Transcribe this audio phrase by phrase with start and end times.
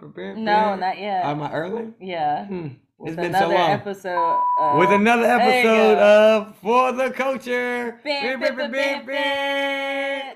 [0.00, 1.24] No, not yet.
[1.24, 1.92] Am I early?
[2.00, 2.46] Yeah.
[2.46, 2.68] Hmm.
[2.98, 3.70] With It's been so long.
[3.70, 4.40] episode.
[4.60, 8.00] Of, With another episode of For the Culture.
[8.04, 10.34] Bam, bam, bam, bam, bam.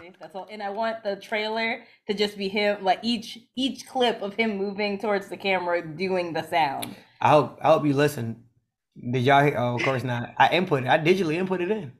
[0.00, 0.46] See, that's all.
[0.50, 4.56] And I want the trailer to just be him, like each each clip of him
[4.56, 6.94] moving towards the camera, doing the sound.
[7.20, 8.44] I hope I hope you listen.
[9.12, 9.56] Did y'all hear?
[9.58, 10.32] Oh, of course not.
[10.38, 10.88] I input it.
[10.88, 11.92] I digitally input it in.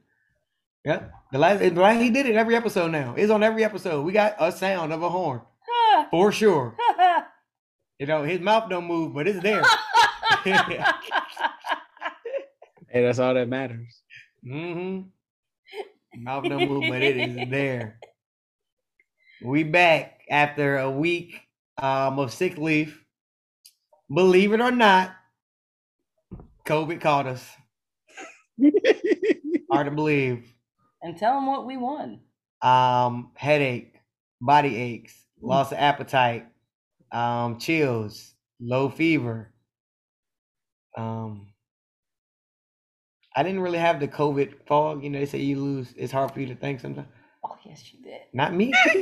[0.85, 1.11] Yep.
[1.31, 3.13] The last, the last he did it every episode now.
[3.17, 4.03] It's on every episode.
[4.03, 5.41] We got a sound of a horn
[6.11, 6.75] for sure.
[7.99, 9.63] You know, his mouth don't move, but it's there.
[12.89, 14.01] Hey, that's all that matters.
[14.43, 15.01] hmm
[16.15, 17.99] Mouth don't move, but it is there.
[19.43, 21.41] We back after a week
[21.77, 22.99] um, of sick leave.
[24.13, 25.15] Believe it or not,
[26.65, 27.45] COVID caught us.
[29.71, 30.45] Hard to believe.
[31.07, 32.19] And tell them what we won.
[32.61, 33.93] Um, headache,
[34.41, 36.47] body aches, loss of appetite,
[37.13, 39.53] um, chills, low fever.
[40.97, 41.47] Um,
[43.35, 45.03] I didn't really have the COVID fog.
[45.03, 45.93] You know, they say you lose.
[45.95, 47.07] It's hard for you to think sometimes.
[47.45, 48.21] Oh yes, you did.
[48.33, 48.73] Not me.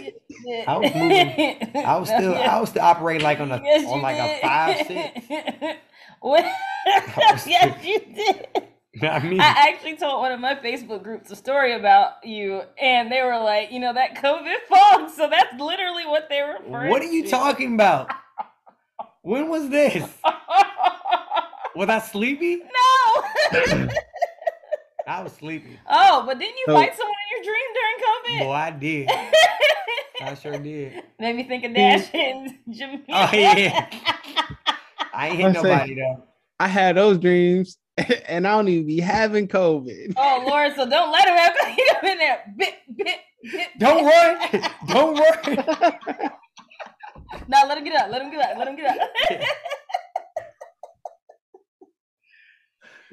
[0.45, 0.67] Did.
[0.67, 1.75] I was moving.
[1.86, 2.36] I was still.
[2.36, 5.80] I was still operating like on a Yes, on like a five six.
[6.22, 6.44] What?
[7.17, 8.47] was yes, you did.
[9.02, 9.40] Not me.
[9.40, 13.38] I actually told one of my Facebook groups a story about you, and they were
[13.40, 15.10] like, you know, that COVID fog.
[15.10, 17.30] So that's literally what they were referring What are you to.
[17.30, 18.10] talking about?
[19.22, 20.08] When was this?
[21.76, 22.58] Was I sleepy?
[22.58, 23.88] no.
[25.08, 25.80] I was sleepy.
[25.90, 28.46] oh, but didn't you So- fight someone in your dream during COVID?
[28.46, 28.56] COVID?
[28.56, 29.09] I did.
[30.22, 31.04] I sure did.
[31.20, 33.04] Made me think of Dash and Jimmy.
[33.09, 33.88] Oh, yeah.
[35.14, 36.24] I ain't hit I say- nobody though.
[36.59, 37.78] I had those dreams,
[38.28, 40.14] and I don't even be having COVID.
[40.18, 41.56] oh Lord, so don't let him have
[42.02, 42.53] him in there.
[42.58, 43.19] Bit, bit,
[43.52, 43.68] bit.
[43.80, 44.62] Don't worry.
[44.88, 45.58] Don't worry.
[47.47, 48.09] No, let him get up.
[48.12, 48.58] Let him get up.
[48.58, 49.09] Let him get up.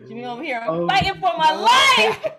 [0.09, 0.61] Jimmy over here.
[0.63, 0.87] I'm Oh.
[0.89, 2.33] fighting for my life.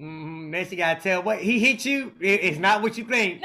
[0.00, 2.12] Mm, you gotta tell what he hit you.
[2.20, 3.42] it- it's not what you think.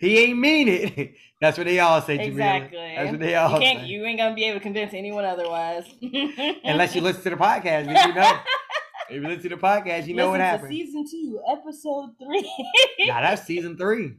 [0.00, 1.14] He ain't mean it.
[1.40, 2.77] That's what they all say, exactly.
[2.98, 3.80] That's what they you can't.
[3.80, 3.86] say.
[3.86, 5.84] You ain't gonna be able to convince anyone otherwise.
[6.64, 8.38] Unless you listen to the podcast, you know.
[9.10, 10.70] if you listen to the podcast, you know what Listen happened.
[10.70, 12.50] Season two, episode three.
[13.06, 14.16] Nah, that's season three.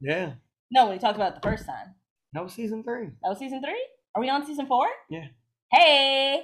[0.00, 0.32] Yeah,
[0.70, 1.94] no, when we talked about it the first time.
[2.32, 3.10] that was season three.
[3.22, 3.82] That was season three.
[4.14, 4.86] Are we on season four?
[5.08, 5.26] Yeah.
[5.70, 6.42] Hey.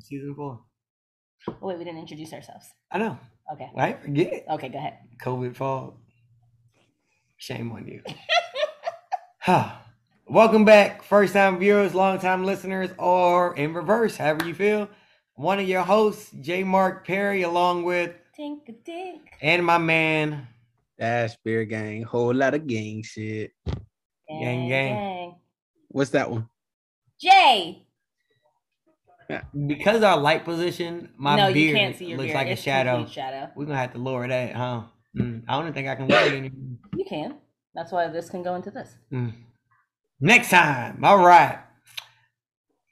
[0.00, 0.60] Season four.
[1.48, 2.66] Oh, wait, we didn't introduce ourselves.
[2.90, 3.18] I know.
[3.52, 3.70] Okay.
[3.76, 4.44] I ain't forget.
[4.50, 4.98] Okay, go ahead.
[5.22, 5.98] COVID fall.
[7.36, 8.02] Shame on you.
[10.26, 10.32] Huh.
[10.32, 14.88] Welcome back, first time viewers, long time listeners, or in reverse, however you feel.
[15.34, 16.64] One of your hosts, J.
[16.64, 19.20] Mark Perry, along with Tink tink.
[19.42, 20.48] and my man.
[20.98, 23.52] Dash beer gang, whole lot of gang shit.
[24.28, 25.34] Gang, gang.
[25.88, 26.48] What's that one?
[27.20, 27.80] Jay.
[29.66, 32.36] Because our light position, my no, beard you can't see your looks beard.
[32.36, 33.06] like a shadow.
[33.06, 33.50] shadow.
[33.56, 34.82] We're gonna have to lower that, huh?
[35.16, 36.76] Mm, I don't think I can lower it anymore.
[36.94, 37.36] You can.
[37.74, 38.96] That's why this can go into this.
[39.10, 39.32] Mm.
[40.24, 41.58] Next time, all right.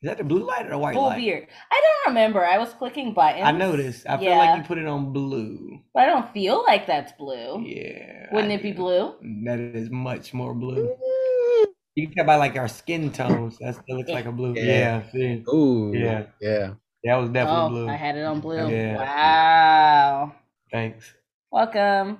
[0.03, 1.17] Is that the blue light or the white Full light?
[1.17, 1.47] beard.
[1.71, 2.45] I don't remember.
[2.45, 3.45] I was clicking buttons.
[3.47, 4.07] I noticed.
[4.07, 4.37] I feel Yeah.
[4.39, 5.79] like you put it on blue.
[5.95, 7.63] But I don't feel like that's blue.
[7.65, 8.27] Yeah.
[8.33, 8.77] Wouldn't I it be do.
[8.77, 9.15] blue?
[9.45, 10.89] That is much more blue.
[10.89, 11.67] Mm.
[11.95, 13.57] You can tell by like our skin tones.
[13.61, 14.53] That still looks like a blue.
[14.55, 14.65] Yeah.
[14.65, 15.11] Yeah.
[15.13, 15.45] see.
[15.55, 16.25] Ooh, Yeah.
[16.39, 16.75] yeah.
[17.05, 17.89] That was definitely oh, blue.
[17.89, 18.69] I had it on blue.
[18.71, 18.97] Yeah.
[18.99, 20.33] Wow.
[20.71, 21.11] Thanks.
[21.51, 22.19] Welcome.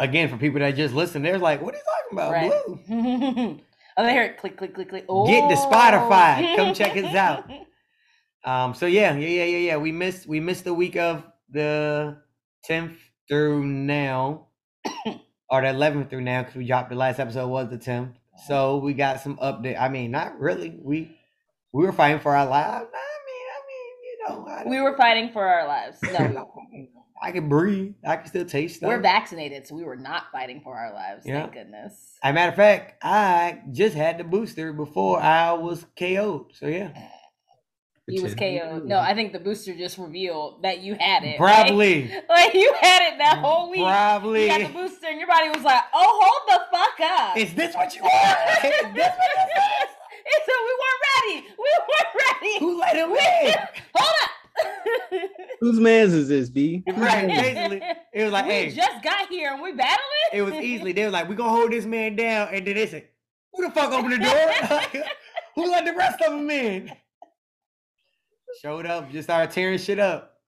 [0.00, 2.32] Again, for people that just listen, they're like, what are you talking about?
[2.32, 2.88] Right.
[2.88, 3.60] Blue.
[3.96, 5.04] oh, they heard click, click, click, click.
[5.08, 5.26] Oh.
[5.26, 6.56] Get the Spotify.
[6.56, 7.50] Come check us out.
[8.44, 9.76] Um, so yeah, yeah, yeah, yeah, yeah.
[9.76, 12.16] We missed we missed the week of the
[12.64, 12.98] tenth
[13.28, 14.48] through now,
[15.48, 18.16] or the eleventh through now, because we dropped the last episode was the tenth.
[18.48, 19.80] So we got some update.
[19.80, 20.76] I mean, not really.
[20.82, 21.16] We
[21.72, 22.90] we were fighting for our lives.
[22.92, 25.98] I mean, I mean, you know, We were fighting for our lives.
[26.02, 26.52] No,
[27.22, 27.94] I can breathe.
[28.04, 28.88] I can still taste stuff.
[28.88, 31.24] we're vaccinated, so we were not fighting for our lives.
[31.24, 31.42] Yeah.
[31.42, 31.94] Thank goodness.
[32.22, 36.46] As a matter of fact, I just had the booster before I was KO'd.
[36.54, 36.90] So yeah,
[38.08, 38.86] He was KO'd.
[38.86, 41.36] No, I think the booster just revealed that you had it.
[41.38, 43.80] probably, Like, like you had it that mm, whole week.
[43.80, 44.42] probably.
[44.42, 47.54] You got the booster, and your body was like, "Oh, hold the fuck up." Is
[47.54, 48.12] this what you want?
[48.64, 49.90] Is this what this is?
[50.24, 51.48] It said we weren't ready.
[51.58, 52.58] We weren't ready.
[52.60, 53.54] Who let him in?
[53.94, 54.30] Hold up.
[55.60, 56.82] Whose man's is this, B?
[56.96, 57.82] Right, basically,
[58.12, 59.98] it was like, we hey, just got here and we battling.
[60.32, 60.92] it was easily.
[60.92, 63.08] They were like, we gonna hold this man down, and then they said,
[63.52, 65.02] who the fuck opened the door?
[65.54, 66.90] Who let the rest of them in?
[68.62, 70.38] Showed up, just started tearing shit up.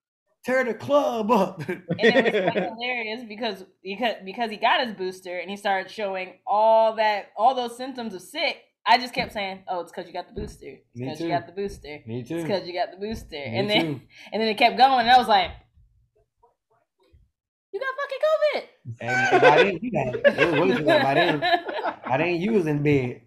[0.45, 1.67] tear the club up.
[1.69, 5.91] and it was quite hilarious because because because he got his booster and he started
[5.91, 8.63] showing all that all those symptoms of sick.
[8.87, 10.79] I just kept saying, "Oh, it's because you got the booster.
[10.95, 12.01] Because you got the booster.
[12.07, 12.43] Me It's too.
[12.43, 14.01] because you got the booster." Me and then too.
[14.33, 15.51] and then it kept going, and I was like,
[17.73, 18.63] "You got fucking COVID."
[19.01, 20.27] And by then, you got it.
[20.27, 21.41] It was way too late by then.
[22.07, 23.23] By then, you was in bed.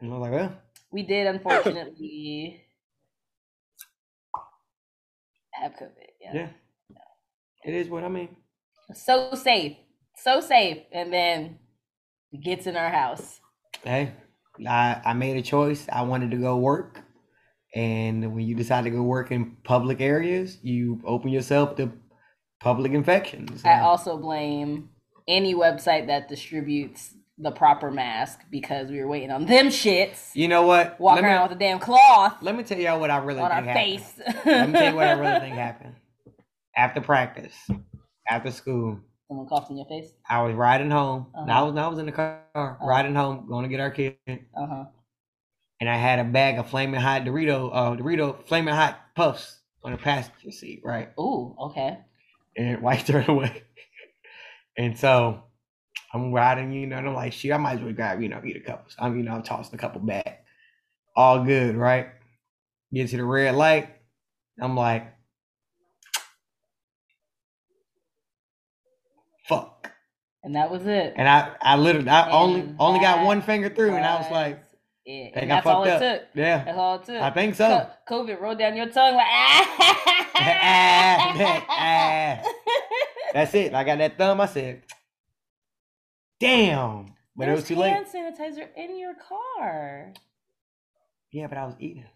[0.00, 0.52] And I was like, well,
[0.90, 2.64] we did unfortunately
[5.52, 6.08] have COVID.
[6.20, 6.32] Yeah.
[6.34, 6.48] yeah.
[7.64, 8.36] It is what I mean.
[8.94, 9.76] So safe,
[10.16, 11.58] so safe, and then
[12.32, 13.39] it gets in our house.
[13.82, 14.12] Hey,
[14.66, 15.86] I, I made a choice.
[15.90, 17.02] I wanted to go work.
[17.74, 21.92] And when you decide to go work in public areas, you open yourself to
[22.60, 23.64] public infections.
[23.64, 24.90] I also blame
[25.28, 30.30] any website that distributes the proper mask because we were waiting on them shits.
[30.34, 31.00] you know what?
[31.00, 33.40] Walking let, me, around with a damn cloth let me tell y'all what I really
[33.40, 34.34] on our think happened.
[34.34, 34.44] face.
[34.44, 35.94] Let me tell you what I really think happened.
[36.76, 37.54] After practice,
[38.28, 39.00] after school,
[39.30, 40.10] Someone coughed in your face.
[40.28, 41.28] I was riding home.
[41.36, 41.66] I Uh-huh.
[41.66, 44.84] was I was in the car riding home, going to get our kid, Uh huh.
[45.80, 49.92] and I had a bag of flaming hot Dorito, uh, Dorito flaming hot puffs on
[49.92, 51.10] the passenger seat, right?
[51.16, 51.98] Ooh, okay.
[52.56, 53.62] And wiped her away.
[54.76, 55.44] and so
[56.12, 58.42] I'm riding, you know, and I'm like, shit, I might as well grab, you know,
[58.44, 58.90] eat a couple.
[58.98, 60.44] I'm, you know, I'm tossing a couple back.
[61.14, 62.08] All good, right?
[62.92, 63.90] Get to the red light.
[64.60, 65.06] I'm like,
[69.50, 69.92] fuck.
[70.42, 71.12] And that was it.
[71.16, 74.30] And I, I literally, I only, And only got one finger through, and I was
[74.30, 74.62] like,
[75.04, 75.32] it.
[75.34, 76.22] And that's all it fucked took.
[76.22, 76.28] up.
[76.34, 77.22] yeah, That's all it took.
[77.22, 77.90] I think so.
[78.08, 80.26] COVID rolled down your tongue like ah.
[80.34, 82.42] Ah, ah.
[83.34, 83.74] That's it.
[83.74, 84.40] I got that thumb.
[84.40, 84.82] I said,
[86.38, 87.14] damn.
[87.36, 87.92] But it was too late.
[87.92, 90.12] hand sanitizer in your car.
[91.32, 92.06] Yeah, but I was eating.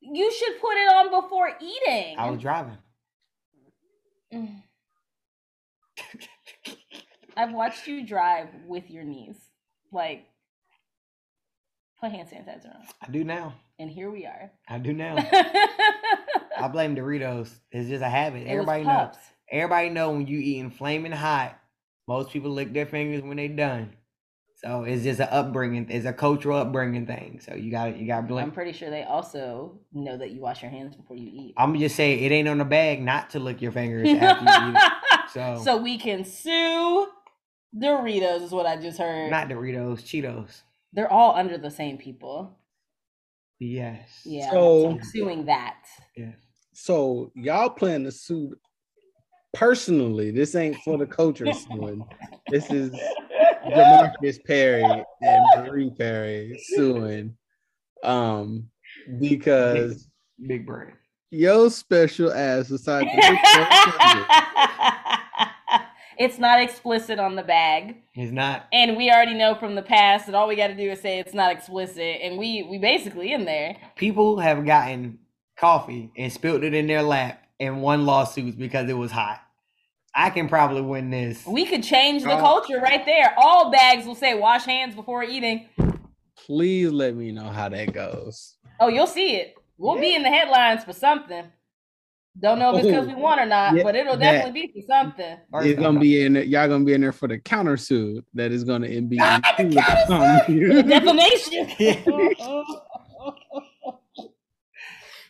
[0.00, 2.16] You should put it on before eating.
[2.18, 2.78] I was driving.
[7.36, 9.36] I've watched you drive with your knees.
[9.92, 10.26] Like,
[12.00, 12.82] put hand sanitizer on.
[13.02, 13.54] I do now.
[13.78, 14.50] And here we are.
[14.68, 15.16] I do now.
[16.58, 17.50] I blame Doritos.
[17.72, 18.42] It's just a habit.
[18.42, 19.14] was Everybody knows.
[19.50, 21.58] Everybody know when you eating flaming hot.
[22.06, 23.94] Most people lick their fingers when they done.
[24.62, 25.86] So it's just an upbringing.
[25.88, 27.40] It's a cultural upbringing thing.
[27.42, 30.40] So you got to you got to I'm pretty sure they also know that you
[30.42, 31.54] wash your hands before you eat.
[31.56, 34.70] I'm just saying it ain't on the bag not to lick your fingers after you
[34.70, 34.92] eat it.
[35.32, 37.06] So, so we can sue
[37.76, 39.30] Doritos, is what I just heard.
[39.30, 40.62] not Doritos, Cheetos.
[40.92, 42.56] They're all under the same people.
[43.58, 44.22] Yes.
[44.24, 44.50] Yeah.
[44.50, 45.84] So- I'm suing that.
[46.16, 46.34] Yes.
[46.72, 48.54] So y'all plan to sue
[49.52, 50.30] personally.
[50.30, 52.04] This ain't for the culture suing.
[52.48, 52.90] This is
[53.66, 57.36] Jamarcus Perry and Marie Perry suing.
[58.02, 58.70] Um,
[59.18, 60.08] because
[60.46, 60.92] Big brain.
[61.30, 64.69] your special ass decided to pick that
[66.20, 67.96] it's not explicit on the bag.
[68.14, 68.66] It's not.
[68.74, 71.18] And we already know from the past that all we got to do is say
[71.18, 73.76] it's not explicit, and we we basically in there.
[73.96, 75.18] People have gotten
[75.56, 79.40] coffee and spilled it in their lap and won lawsuits because it was hot.
[80.14, 81.46] I can probably win this.
[81.46, 82.40] We could change the Oh.
[82.40, 83.32] culture right there.
[83.38, 85.68] All bags will say wash hands before eating.
[86.36, 88.56] Please let me know how that goes.
[88.78, 89.54] Oh, you'll see it.
[89.78, 91.44] We'll be in the headlines for something.
[92.38, 94.66] Don't know if it's because we oh, want or not, Yeah, but it'll that- definitely
[94.72, 95.36] be for something.
[95.52, 98.52] Or It's gonna be in there, y'all gonna be in there for the countersuit that
[98.52, 99.82] is gonna be included.
[100.08, 101.70] Oh, defamation.
[101.78, 102.00] Yeah.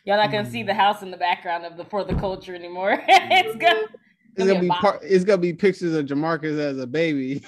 [0.03, 3.03] Y'all not gonna see the house in the background of the for the culture anymore.
[3.07, 3.81] it's gonna.
[4.35, 4.81] It's gonna be a box.
[4.81, 4.99] part.
[5.03, 7.43] It's gonna be pictures of Jamarcus as a baby.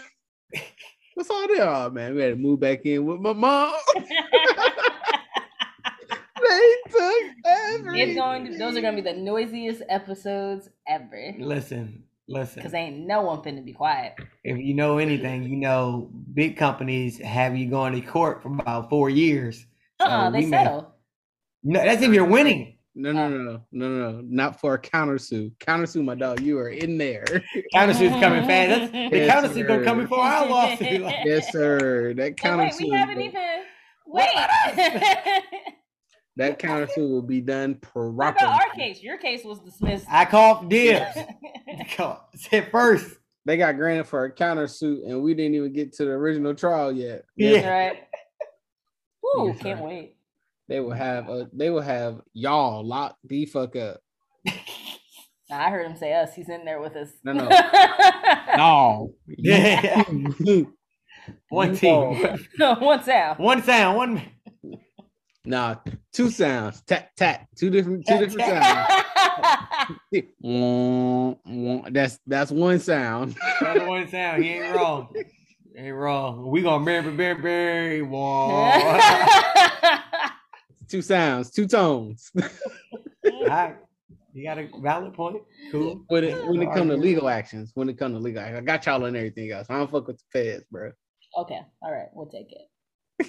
[1.16, 1.68] What's all there?
[1.68, 3.74] Oh man, we had to move back in with my mom.
[6.48, 8.10] They took everything.
[8.10, 8.58] It's going to.
[8.58, 11.34] Those are gonna be the noisiest episodes ever.
[11.40, 12.62] Listen, listen.
[12.64, 14.14] Cause ain't no one finna be quiet.
[14.44, 18.90] If you know anything, you know big companies have you going to court for about
[18.90, 19.66] four years.
[20.00, 20.96] Uh, uh So they we may- settle.
[21.64, 22.70] No, that's if you're winning.
[22.96, 25.52] No, no, no, no, no, no, no, not for a countersuit.
[25.58, 26.42] Countersuit, my dog.
[26.42, 27.24] You are in there.
[27.74, 28.92] Countersuit's coming fast.
[28.92, 30.02] That's, the Yes, countersuit's gonna come sir.
[30.04, 31.02] before our lawsuit.
[31.02, 32.14] Like, yes, sir.
[32.14, 32.82] That Oh, wait, countersuit.
[32.82, 33.64] we haven't even.
[34.06, 34.28] Wait.
[36.38, 38.30] that countersuit will be done what properly.
[38.52, 39.02] about our case?
[39.04, 40.06] Your case was dismissed.
[40.10, 41.06] I called dibs.
[41.96, 43.18] Call- Said first.
[43.46, 46.92] They got granted for a countersuit, and we didn't even get to the original trial
[46.94, 47.26] yet.
[47.36, 47.70] Yeah.
[47.70, 47.98] right.
[49.24, 49.86] Woo, Yes, can't sir.
[49.86, 50.16] wait.
[50.70, 54.00] They will have uh, they will have y'all locked the fuck up.
[55.50, 56.34] Nah, I heard him say us.
[56.34, 57.10] He's in there with us.
[57.26, 57.50] No, no.
[58.58, 59.14] No.
[59.28, 60.04] Yeah.
[61.50, 62.38] One team.
[62.58, 63.40] no, one sound.
[63.40, 63.98] One sound.
[63.98, 64.22] One.
[65.46, 65.76] Nah,
[66.14, 66.82] two sounds.
[66.84, 67.48] Tat tat.
[67.56, 69.04] Two different two different sounds.
[70.40, 71.82] Wah, wah.
[71.92, 73.36] that's that's one sound.
[73.60, 74.44] That's one sound.
[74.44, 75.14] He ain't wrong.
[75.76, 76.50] He ain't wrong.
[76.50, 78.02] We gonna bury, bury, bury.
[78.04, 79.00] Whoa.
[80.88, 82.32] two sounds, two tones.
[82.40, 83.76] All right.
[84.34, 85.44] You got a valid point.
[85.72, 86.06] Cool.
[86.08, 88.86] when it when it come to legal actions, when it come to legal, I got
[88.86, 89.68] y'all on everything else.
[89.70, 90.92] I don't fuck with the feds, bro.
[91.38, 93.28] okay, all right, we'll take it.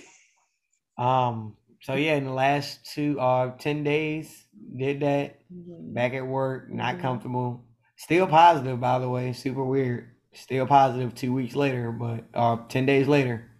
[0.97, 1.56] Um.
[1.85, 5.41] So yeah, in the last two uh ten days, did that.
[5.50, 7.00] Back at work, not Mhm.
[7.00, 7.64] comfortable.
[7.97, 9.33] Still positive, by the way.
[9.35, 10.09] Super weird.
[10.33, 13.50] Still positive two weeks later, but uh ten days later.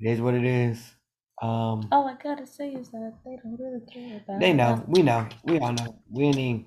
[0.00, 0.94] It is what it is.
[1.40, 1.88] Um.
[1.90, 4.36] All I gotta say is that they don't really care about.
[4.36, 4.40] It.
[4.40, 4.74] They know.
[4.74, 4.82] us.
[4.86, 5.26] We know.
[5.44, 5.98] We all know.
[6.10, 6.66] We ain't even,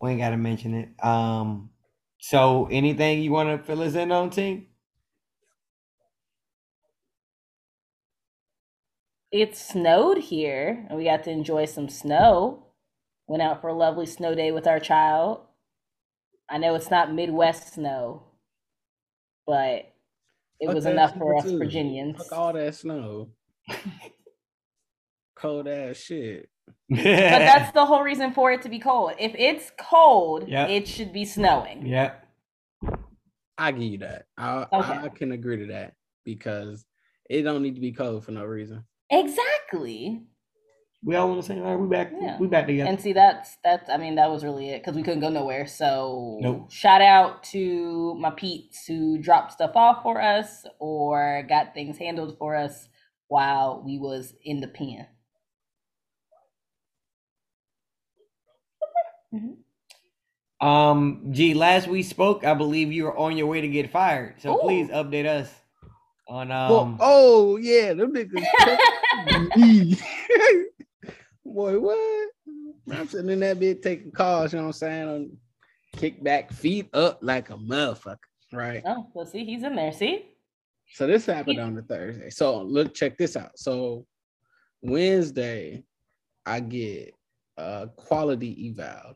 [0.00, 1.04] we ain't gotta mention it.
[1.04, 1.70] Um
[2.20, 4.66] so anything you wanna fill us in on team?
[9.32, 12.64] It snowed here, and we got to enjoy some snow.
[13.28, 15.42] Went out for a lovely snow day with our child.
[16.48, 18.24] I know it's not Midwest snow,
[19.46, 19.92] but
[20.58, 21.58] it Fuck was enough for us too.
[21.58, 22.16] Virginians.
[22.18, 23.28] Fuck all that snow.
[25.36, 26.48] Cold ass shit.
[26.88, 29.12] But that's the whole reason for it to be cold.
[29.18, 30.66] If it's cold, Yeah.
[30.66, 31.86] it should be snowing.
[31.86, 32.14] yeah.
[33.56, 34.24] I give you that.
[34.36, 34.92] I, Okay.
[34.92, 35.94] I can agree to that
[36.24, 36.84] because
[37.28, 38.84] it don't need to be cold for no reason.
[39.10, 40.22] Exactly.
[41.04, 42.38] We all want to say, all right, we back Yeah.
[42.38, 42.90] we back together.
[42.90, 43.88] And see, that's that's.
[43.88, 45.66] I mean, that was really it because we couldn't go nowhere.
[45.66, 46.70] So, Nope.
[46.70, 52.36] shout out to my peeps who dropped stuff off for us or got things handled
[52.38, 52.88] for us
[53.28, 55.06] while we was in the pen.
[60.60, 64.40] Um, gee, last we spoke, I believe you were on your way to get fired.
[64.42, 64.60] So Ooh.
[64.60, 65.50] please update us
[66.30, 68.78] on Well, um oh yeah, them niggas.
[69.56, 69.98] me.
[71.44, 72.28] Boy, what?
[72.92, 74.52] I'm sitting in that bit taking calls.
[74.52, 75.08] You know what I'm saying?
[75.08, 75.30] On
[75.96, 78.16] kick back, feet up like a motherfucker.
[78.52, 78.82] Right.
[78.86, 79.92] oh, well, see, he's in there.
[79.92, 80.26] See,
[80.94, 82.30] So this happened on the Thursday.
[82.30, 83.52] So look, check this out.
[83.58, 84.06] So
[84.82, 85.84] Wednesday,
[86.46, 87.14] I get
[87.58, 89.14] uh quality eval,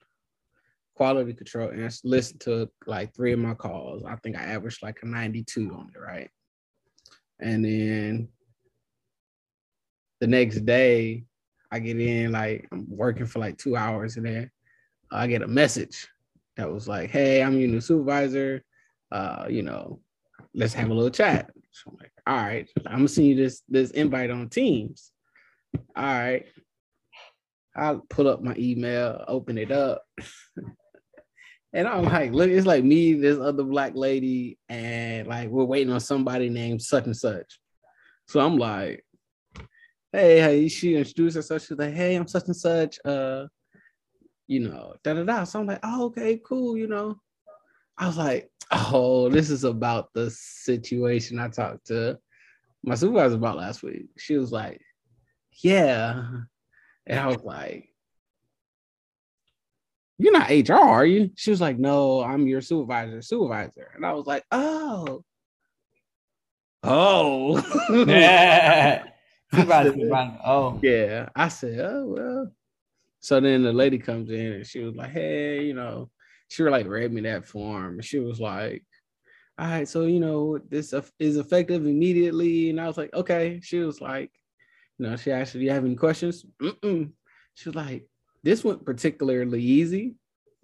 [0.94, 4.04] quality control, and I s- listen to like three of my calls.
[4.04, 6.30] I think I averaged like a 92 on it, right?
[7.44, 8.28] And then
[10.20, 11.24] the next day,
[11.70, 14.50] I get in, like I'm working for like two hours, and then
[15.12, 16.08] I get a message
[16.56, 18.64] that was like, Hey, I'm your new supervisor.
[19.12, 20.00] Uh, you know,
[20.54, 21.50] let's have a little chat.
[21.70, 25.12] So I'm like, all right, I'm gonna send you this this invite on Teams.
[25.94, 26.46] All right.
[27.76, 30.02] I'll pull up my email, open it up.
[31.74, 35.92] and I'm like, look, it's like me, this other black lady, and like we're waiting
[35.92, 37.58] on somebody named such and such.
[38.28, 39.04] So I'm like,
[40.12, 41.62] hey, hey, she introduced herself.
[41.62, 42.98] She's like, hey, I'm such and such.
[43.04, 43.46] Uh,
[44.46, 45.44] you know, da da da.
[45.44, 47.16] So I'm like, oh, okay, cool, you know.
[47.98, 52.18] I was like, oh, this is about the situation I talked to
[52.84, 54.06] my supervisor about last week.
[54.16, 54.80] She was like,
[55.62, 56.22] yeah.
[57.06, 57.88] And I was like,
[60.24, 61.30] you're not HR, are you?
[61.36, 63.90] She was like, no, I'm your supervisor, supervisor.
[63.94, 65.22] And I was like, oh.
[66.82, 67.58] Oh.
[68.06, 69.04] Yeah.
[69.52, 70.38] Supervisor, supervisor.
[70.42, 70.80] Oh.
[70.82, 72.52] Yeah, I said, oh well.
[73.20, 76.10] So then the lady comes in and she was like, hey, you know,
[76.48, 78.00] she like read me that form.
[78.00, 78.82] She was like,
[79.58, 82.70] all right, so you know, this is effective immediately.
[82.70, 83.60] And I was like, okay.
[83.62, 84.30] She was like,
[84.98, 86.46] you know, she asked, do you have any questions?
[86.62, 87.12] Mm-mm.
[87.56, 88.08] She was like,
[88.44, 90.14] this went particularly easy.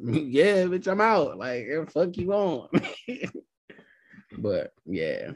[0.00, 0.28] Mm-hmm.
[0.30, 1.38] yeah, bitch, I'm out.
[1.38, 2.68] Like, fuck you on.
[4.38, 5.32] but yeah.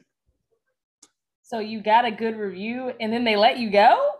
[1.42, 4.10] so you got a good review, and then they let you go.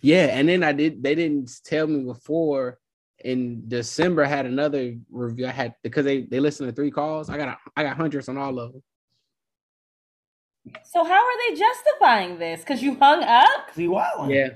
[0.00, 1.02] Yeah, and then I did.
[1.02, 2.78] They didn't tell me before.
[3.24, 5.46] In December, I had another review.
[5.46, 7.30] I had because they they listened to three calls.
[7.30, 8.82] I got a, I got hundreds on all of them.
[10.84, 12.60] So how are they justifying this?
[12.60, 13.70] Because you hung up.
[13.74, 14.34] See wilding.
[14.34, 14.48] Yeah,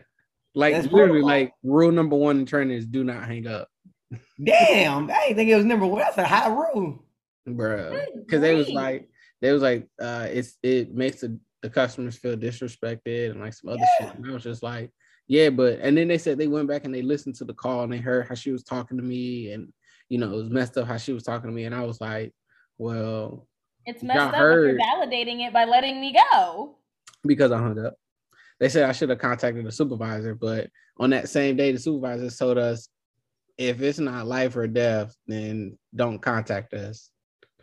[0.57, 1.29] like That's literally, protocol.
[1.29, 3.69] like rule number one in training is do not hang up,
[4.43, 5.11] Damn.
[5.11, 6.01] I didn't think it was number one.
[6.01, 7.05] That's a high rule.
[7.47, 8.01] bro.
[8.17, 9.09] Because they was like,
[9.41, 13.71] they was like, uh, it's it makes the, the customers feel disrespected and like some
[13.71, 14.07] other Yeah.
[14.09, 14.17] shit.
[14.17, 14.91] And I was just like,
[15.29, 17.83] yeah, but and then they said they went back and they listened to the call
[17.83, 19.73] and they heard how she was talking to me and
[20.09, 22.01] you know it was messed up how she was talking to me and I was
[22.01, 22.33] like,
[22.79, 23.47] well,
[23.87, 24.69] It's Y'all messed up heard.
[24.69, 26.77] you're validating it by letting me go.
[27.25, 27.95] because I hung up.
[28.61, 32.31] They said I should have contacted the supervisor, but on that same day, the supervisor
[32.31, 32.89] told us
[33.59, 37.11] if it's not life or death, then don't contact us.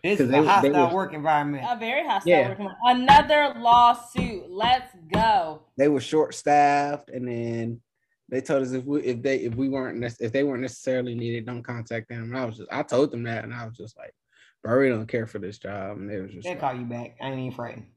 [0.04, 1.66] This 'Cause is they- a hostile was- work environment.
[1.68, 2.50] A very hostile Yeah.
[2.50, 2.78] work environment.
[2.86, 4.50] Another lawsuit.
[4.50, 5.64] Let's go.
[5.78, 7.82] They were short staffed, and then
[8.30, 11.46] They told us if we if they if we weren't if they weren't necessarily needed,
[11.46, 12.24] don't contact them.
[12.24, 14.14] And I was just I told them that, and I was just like,
[14.64, 15.98] bro, we don't care for this job.
[15.98, 17.16] And they was just They'll like, call you back.
[17.22, 17.88] I ain't even frightened.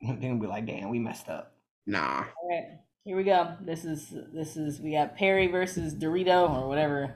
[0.20, 1.56] They'll be like, damn, we messed up.
[1.86, 2.24] Nah.
[2.42, 3.54] All right, here we go.
[3.60, 7.14] This is this is we got Perry versus Dorito or whatever,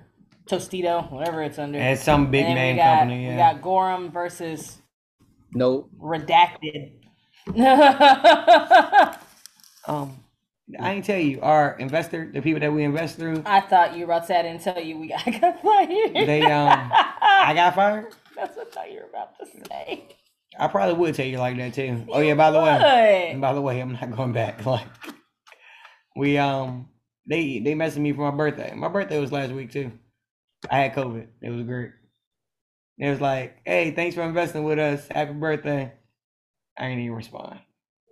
[0.49, 1.79] Tostito, whatever it's under.
[1.79, 3.29] And it's some big And name we got, company.
[3.31, 4.79] We got Gorham versus
[5.55, 5.91] Nope.
[6.01, 6.93] Redacted.
[9.87, 10.25] Um,
[10.81, 14.07] I ain't tell you, our investor, the people that we invest through, I thought you
[14.07, 16.15] were about to say I didn't tell you we got, I got fired.
[16.15, 18.15] They, um, I got fired.
[18.35, 20.17] That's what I thought you were about to say.
[20.59, 22.07] I probably would tell you like that too.
[22.09, 24.65] Oh yeah, by the way, and by the way, I'm not going back.
[24.67, 24.87] Like
[26.17, 26.89] we um
[27.29, 28.73] they they messaged me for my birthday.
[28.75, 29.93] My birthday was last week too.
[30.71, 31.27] I had COVID.
[31.43, 31.91] It was great.
[32.99, 35.07] It was like, hey, thanks for investing with us.
[35.09, 35.93] Happy birthday.
[36.79, 37.59] I ain't even respond.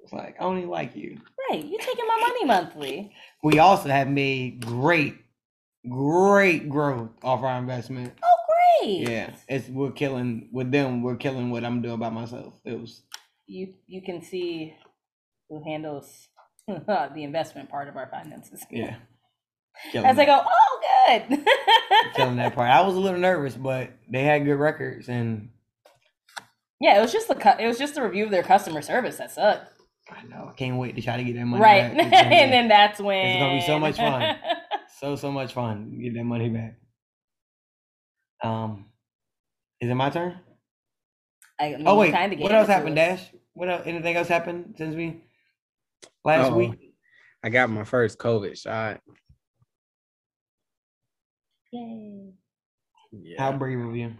[0.03, 1.19] It's like I don't even like you.
[1.51, 3.13] Right, you taking my money monthly.
[3.43, 5.17] We also have made great,
[5.89, 8.13] great growth off our investment.
[8.25, 8.32] Oh,
[8.83, 11.03] Yeah, it's we're killing with them.
[11.03, 12.55] We're killing what I'm doing by myself.
[12.65, 13.03] It was
[13.47, 14.75] You you can see
[15.49, 16.29] who handles
[16.67, 18.65] the investment part of our finances.
[18.71, 18.97] yeah.
[19.95, 20.81] As I go, oh,
[21.29, 21.45] good.
[22.15, 22.71] killing that part.
[22.71, 25.49] I was a little nervous, but they had good records, and
[26.81, 29.17] yeah, it was just the cu- it was just a review of their customer service
[29.17, 29.73] that sucked.
[30.11, 32.07] I know I can't wait to try to get that money Right, back.
[32.07, 34.37] It's and then that's when it's gonna be so much fun.
[35.01, 36.75] so so much fun get that money back.
[38.43, 38.87] Um,
[39.81, 40.39] is it my turn?
[41.61, 43.21] I mean, Oh wait, kinda what else happened, us.
[43.21, 43.35] Dash?
[43.55, 43.83] What else?
[43.87, 45.23] Anything else happened since we
[46.25, 46.95] last Oh, week?
[47.45, 49.01] I got my first COVID shot.
[51.73, 52.33] Yay.
[53.13, 53.37] Yeah.
[53.39, 54.15] How brave of you?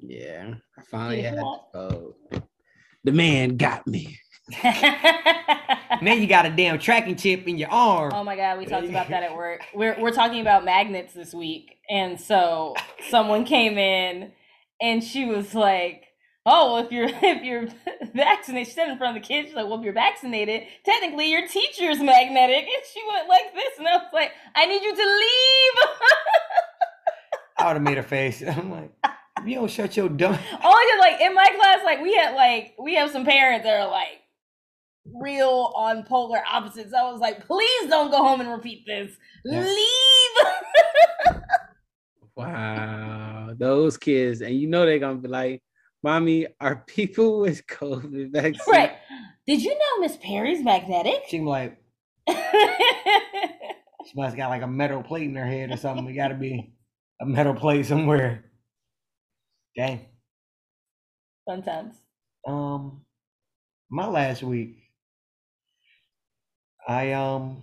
[0.00, 0.54] Yeah.
[0.78, 1.30] I finally Yeah.
[1.30, 2.14] had the code.
[3.04, 4.18] The man got me.
[6.02, 8.12] Now you got a damn tracking chip in your arm.
[8.14, 9.62] Oh my god, we talked about that at work.
[9.74, 12.74] We're we're talking about magnets this week, and so
[13.10, 14.32] someone came in,
[14.80, 16.04] and she was like,
[16.44, 17.68] "Oh, well, if you're if you're
[18.14, 21.30] vaccinated," she said in front of the kids, she's like, "Well, if you're vaccinated, technically
[21.30, 24.94] your teacher's magnetic." And she went like this, and I was like, "I need you
[24.94, 25.88] to leave."
[27.58, 28.42] I would have made a face.
[28.42, 28.92] I'm like,
[29.46, 30.36] you don't shut your dumb.
[30.36, 33.64] Oh, Only because like in my class, like we had like we have some parents
[33.64, 34.20] that are like
[35.12, 36.94] real on polar opposites.
[36.94, 39.12] I was like, please don't go home and repeat this.
[39.44, 39.64] Yeah.
[39.64, 41.40] Leave.
[42.36, 43.54] Wow.
[43.56, 44.40] Those kids.
[44.40, 45.62] And you know they're gonna be like,
[46.02, 48.60] Mommy, are people with COVID vaccine?
[48.72, 48.92] right.
[49.46, 51.24] Did you know Miss Perry's magnetic?
[51.28, 51.78] Seemed like
[52.28, 52.34] she
[54.16, 56.08] must have got like a metal plate in her head or something.
[56.08, 56.72] It got to be
[57.20, 58.44] a metal plate somewhere.
[59.76, 60.00] Dang.
[61.46, 61.94] Fun times.
[62.46, 63.02] Um,
[63.90, 64.78] my last week,
[66.86, 67.62] I um,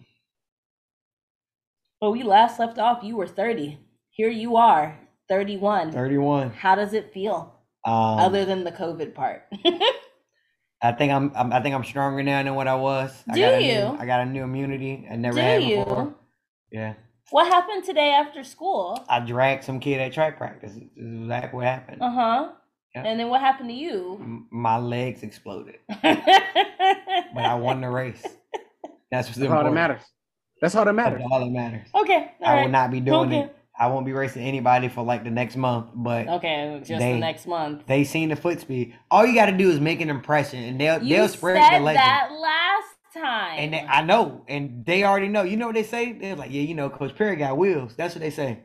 [1.99, 3.79] When we last left off, you were 30.
[4.09, 4.97] Here you are,
[5.29, 5.91] 31.
[5.91, 6.51] 31.
[6.51, 7.53] How does it feel?
[7.85, 9.43] Um, Other than the COVID part.
[10.83, 13.11] I think I'm, I'm I think I'm stronger now than what I was.
[13.29, 13.73] I Do got a you?
[13.73, 15.77] New, I got a new immunity I never Do had you?
[15.83, 16.15] before.
[16.71, 16.93] Yeah.
[17.29, 19.03] what happened today after school?
[19.07, 20.73] I dragged some kid at track practice.
[20.73, 22.01] This is exactly what happened.
[22.01, 22.51] Uh huh.
[22.95, 23.03] Yeah.
[23.05, 24.17] And then what happened to you?
[24.19, 26.17] M- My legs exploded, but
[27.45, 28.25] I won the race.
[29.11, 30.01] That's what's That's all that matters.
[30.61, 31.19] That's all that matters.
[31.19, 31.87] That's all that matters.
[31.93, 32.31] Okay.
[32.41, 33.39] all I will not be doing Okay.
[33.41, 33.55] it.
[33.79, 37.19] I won't be racing anybody for like the next month, but Okay, just They- the
[37.19, 37.85] next month.
[37.87, 38.93] they seen the foot speed.
[39.09, 41.79] All you got to do is make an impression, and they'll You they'll spread said
[41.79, 42.03] the legend.
[42.03, 43.59] that last time.
[43.59, 45.41] And they, I know, and they already know.
[45.43, 46.11] You know what they say?
[46.11, 47.95] They're like, yeah, you know, Coach Perry got wheels.
[47.95, 48.59] That's what they say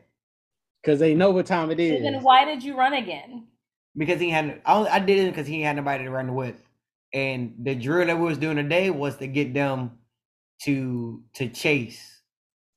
[0.83, 1.97] Because they know what time it is.
[2.03, 3.47] So then why did you run again?
[3.97, 4.61] because he had.
[4.65, 6.61] I, only- I did it because he had nobody to run with,
[7.11, 9.97] and the drill that we was doing today was to get them
[10.63, 12.21] to to chase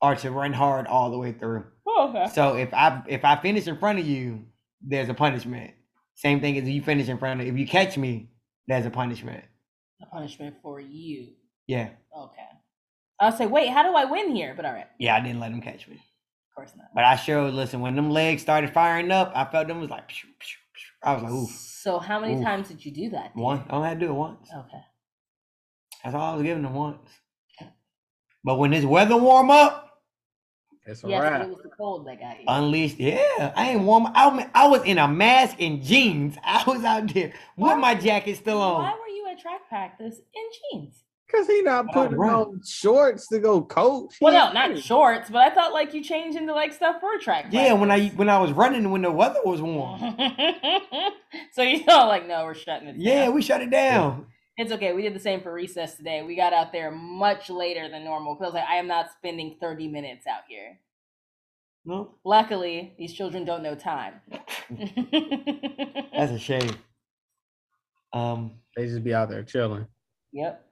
[0.01, 1.65] or to run hard all the way through.
[1.87, 2.33] Oh, okay.
[2.33, 4.45] So if I if I finish in front of you,
[4.81, 5.73] there's a punishment.
[6.15, 8.31] Same thing as you finish in front of if you catch me,
[8.67, 9.45] there's a punishment.
[10.03, 11.29] A punishment for you.
[11.67, 11.91] Yeah.
[12.17, 12.43] Okay.
[13.21, 14.55] I'll say, wait, how do I win here?
[14.57, 15.95] But all right, Yeah, I didn't let him catch me.
[15.97, 16.87] Of course not.
[16.95, 20.11] But I sure listen, when them legs started firing up, I felt them was like.
[21.03, 21.51] I was like, oof.
[21.51, 22.45] So how many Oof.
[22.45, 23.35] times did you do that?
[23.35, 23.43] dear?
[23.43, 23.65] One.
[23.71, 24.49] I only had to do it once.
[24.55, 24.83] Okay.
[26.05, 26.99] That's all I was giving them once.
[28.45, 29.87] But when this weather warm up,
[30.87, 31.43] It's a Yes, but wrap.
[31.43, 32.45] it was the cold that got you.
[32.49, 32.99] unleashed.
[32.99, 34.09] Yeah, I ain't warm.
[34.15, 36.37] I, mean, I was in a mask and jeans.
[36.45, 38.83] I was out there Why- with my jacket still on.
[38.83, 40.43] Why were you at track practice in
[40.81, 41.05] jeans?
[41.27, 42.33] Because he not putting right.
[42.33, 44.17] on shorts to go coach.
[44.19, 46.97] He Well, no, ain't not shorts, but I thought like you changed into like stuff
[46.99, 47.47] for track.
[47.53, 50.01] Yeah, when I when I was running when the weather was warm.
[51.53, 52.93] so you thought like, no, we're shutting it.
[52.95, 53.01] Down.
[53.01, 53.35] Yeah, down.
[53.35, 54.27] we shut it down.
[54.61, 54.93] It's okay.
[54.93, 56.23] We did the same for recess today.
[56.23, 59.07] We got out there much later than normal because I was like, I am not
[59.17, 60.79] spending 30 minutes out here.
[61.87, 64.21] No, Luckily, these children don't know time.
[66.13, 66.77] that's a shame.
[68.13, 69.87] Um, They just be out there chilling.
[70.31, 70.67] yep.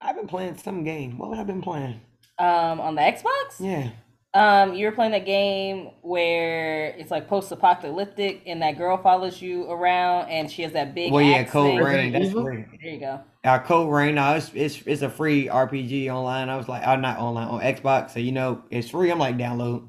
[0.00, 1.18] I've been playing some game.
[1.18, 2.00] What have I been playing?
[2.38, 3.90] Um, on the Xbox, Yeah.
[4.32, 9.68] Um, you were playing that game where it's like post-apocalyptic, and that girl follows you
[9.68, 11.10] around, and she has that big.
[11.12, 11.78] Well, yeah, axe Code thing.
[11.80, 12.12] Rain.
[12.12, 12.64] That's free.
[12.80, 13.20] There you go.
[13.42, 14.14] Our Code Vein.
[14.14, 16.48] No, it's it's it's a free RPG online.
[16.48, 19.10] I was like, I'm not online on Xbox, so you know it's free.
[19.10, 19.88] I'm like, download.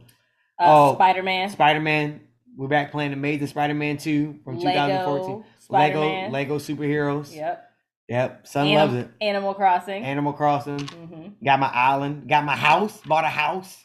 [0.60, 2.22] Uh, Oh, Spider-Man, Spider Man.
[2.56, 4.66] We're back playing Amazing Spider Man 2 from 2014.
[5.00, 6.32] Lego, Lego, Spider-Man.
[6.32, 7.36] Lego superheroes.
[7.36, 7.72] Yep.
[8.10, 8.48] Yep.
[8.48, 9.10] Son Anim- loves it.
[9.22, 10.04] Animal Crossing.
[10.04, 10.80] Animal Crossing.
[10.80, 12.28] hmm Got my island.
[12.28, 13.00] Got my house.
[13.06, 13.84] Bought a house.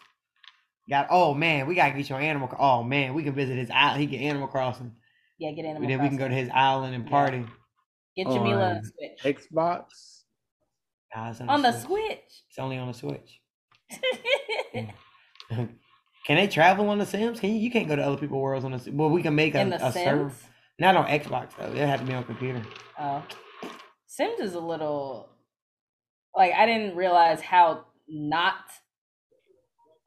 [0.88, 2.48] Got oh man, we gotta get your Animal.
[2.58, 4.00] Oh man, we can visit his island.
[4.00, 4.92] He get Animal Crossing.
[5.38, 7.10] Yeah, get Animal And then we can go to his island and Yeah.
[7.10, 7.46] party.
[8.16, 9.36] Get Jamila on a Switch.
[9.36, 9.84] Xbox.
[11.14, 11.82] Nah, it's on the Switch.
[11.86, 12.42] Switch.
[12.48, 13.40] It's only on the Switch.
[15.50, 17.40] can they travel on the Sims?
[17.40, 17.56] Can you?
[17.56, 18.78] You can't go to other people's worlds on the.
[18.78, 20.32] Sim- Well, we can make a, a server.
[20.78, 21.72] Not on Xbox though.
[21.72, 22.62] It have to be on computer.
[22.98, 23.22] Oh.
[24.06, 25.28] Sims is a little
[26.34, 28.56] like I didn't realize how not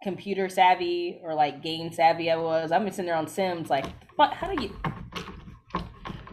[0.03, 2.71] computer savvy or like game savvy I was.
[2.71, 3.85] I've been sitting there on Sims like
[4.15, 4.75] what how do you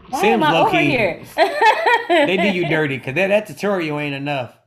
[0.09, 1.23] why Sims am I over here?
[2.07, 4.57] They do you dirty because that, that tutorial ain't enough.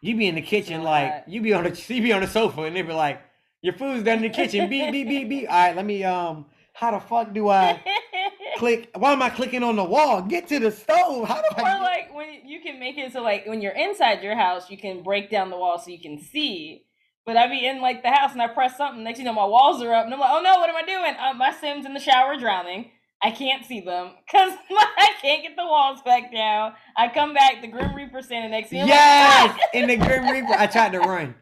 [0.00, 2.62] You be in the kitchen like you be on the you be on the sofa
[2.62, 3.20] and they be like,
[3.62, 4.68] your food's done in the kitchen.
[4.70, 5.48] Beep beep beep beep.
[5.50, 6.46] All right, let me um.
[6.72, 7.82] How the fuck do I
[8.58, 8.90] click?
[8.94, 10.20] Why am I clicking on the wall?
[10.20, 11.26] Get to the stove.
[11.26, 11.72] How do or I?
[11.72, 14.76] get- like when you can make it so like when you're inside your house you
[14.78, 16.85] can break down the wall so you can see
[17.26, 19.44] but i be in like the house and i press something next you know my
[19.44, 21.84] walls are up and i'm like oh no what am i doing uh, my sims
[21.84, 22.90] in the shower drowning
[23.22, 27.60] i can't see them because i can't get the walls back down i come back
[27.60, 30.54] the grim reaper standing next to me I'm Yes, "Ah!" in the Grim Reaper.
[30.56, 31.34] I tried to run.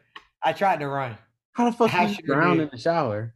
[0.43, 1.17] I tried to run.
[1.53, 3.33] How the fuck How you should drown in the shower?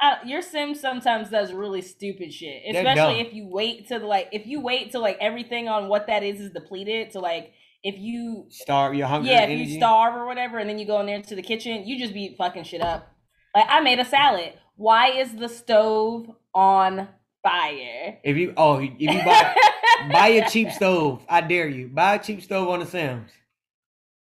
[0.00, 4.44] Uh, your sim sometimes does really stupid shit especially if you wait to like if
[4.44, 7.52] you wait till like everything on what that is is depleted so like
[7.84, 9.28] if you Starve your hunger.
[9.30, 9.70] yeah, if energy.
[9.72, 12.14] you starve or whatever, and then you go in there to the kitchen, you just
[12.14, 13.12] be fucking shit up.
[13.54, 14.54] Like I made a salad.
[14.76, 17.08] Why is the stove on
[17.42, 18.18] fire?
[18.24, 19.54] If you oh if you buy
[20.10, 21.86] buy a cheap stove, I dare you.
[21.88, 23.30] Buy a cheap stove on the Sims.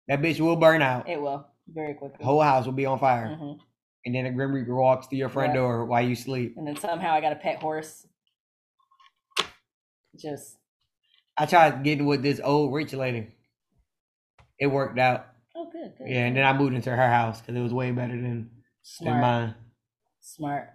[0.08, 1.08] That bitch will burn out.
[1.08, 2.16] it will very quickly.
[2.18, 3.28] The Whole house will be on fire.
[3.40, 3.58] Mhm.
[4.06, 5.60] And then a Grim Reaper walks through your front Yeah.
[5.60, 6.54] door while you sleep.
[6.56, 8.06] And then somehow I got a pet horse.
[10.18, 10.56] Just
[11.38, 13.28] I tried getting with this old rich lady.
[14.60, 15.26] It worked out.
[15.56, 16.08] oh, good, good.
[16.08, 18.50] Yeah, and then I moved into her house because it was way better than, than
[18.82, 19.54] smart, mine.
[20.20, 20.70] smart.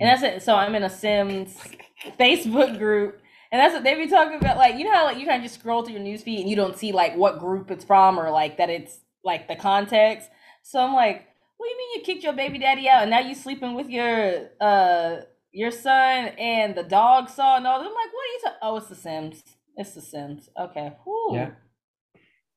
[0.00, 0.42] And that's it.
[0.42, 1.56] So I'm in a Sims
[2.18, 3.20] Facebook group.
[3.52, 4.56] And that's what they be talking about.
[4.56, 6.56] Like, you know how like you kind of just scroll through your newsfeed and you
[6.56, 10.28] don't see like what group it's from or like that it's like the context.
[10.64, 11.24] So I'm like,
[11.56, 13.88] what do you mean you kicked your baby daddy out and now you sleeping with
[13.88, 15.18] your uh
[15.52, 17.86] your son and the dog saw and all that?
[17.86, 18.58] I'm like, what are you talking?
[18.62, 19.42] Oh, it's the Sims.
[19.76, 20.48] It's the Sims.
[20.58, 20.92] Okay.
[21.04, 21.30] Whew.
[21.34, 21.50] Yeah.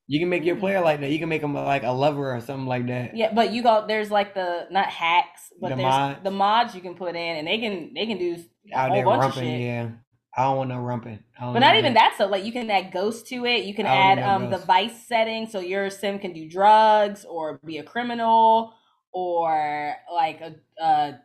[0.07, 1.11] You can make your player like that.
[1.11, 3.15] You can make them like a lover or something like that.
[3.15, 6.23] Yeah, but you go there's like the not hacks, but The there's mods.
[6.23, 8.37] the mods you can put in, and they can they can do
[8.73, 9.61] a Out whole there bunch of rumping, shit.
[9.61, 9.89] yeah.
[10.37, 11.19] I don't want no rumping.
[11.39, 13.65] But not even that So Like you can add ghosts to it.
[13.65, 17.25] You can add need no um the vice setting, so your sim can do drugs
[17.25, 18.73] or be a criminal
[19.11, 21.19] or like a, a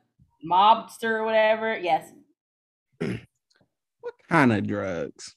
[0.51, 1.77] mobster or whatever.
[1.79, 2.11] Yes.
[4.01, 5.37] What kind of drugs?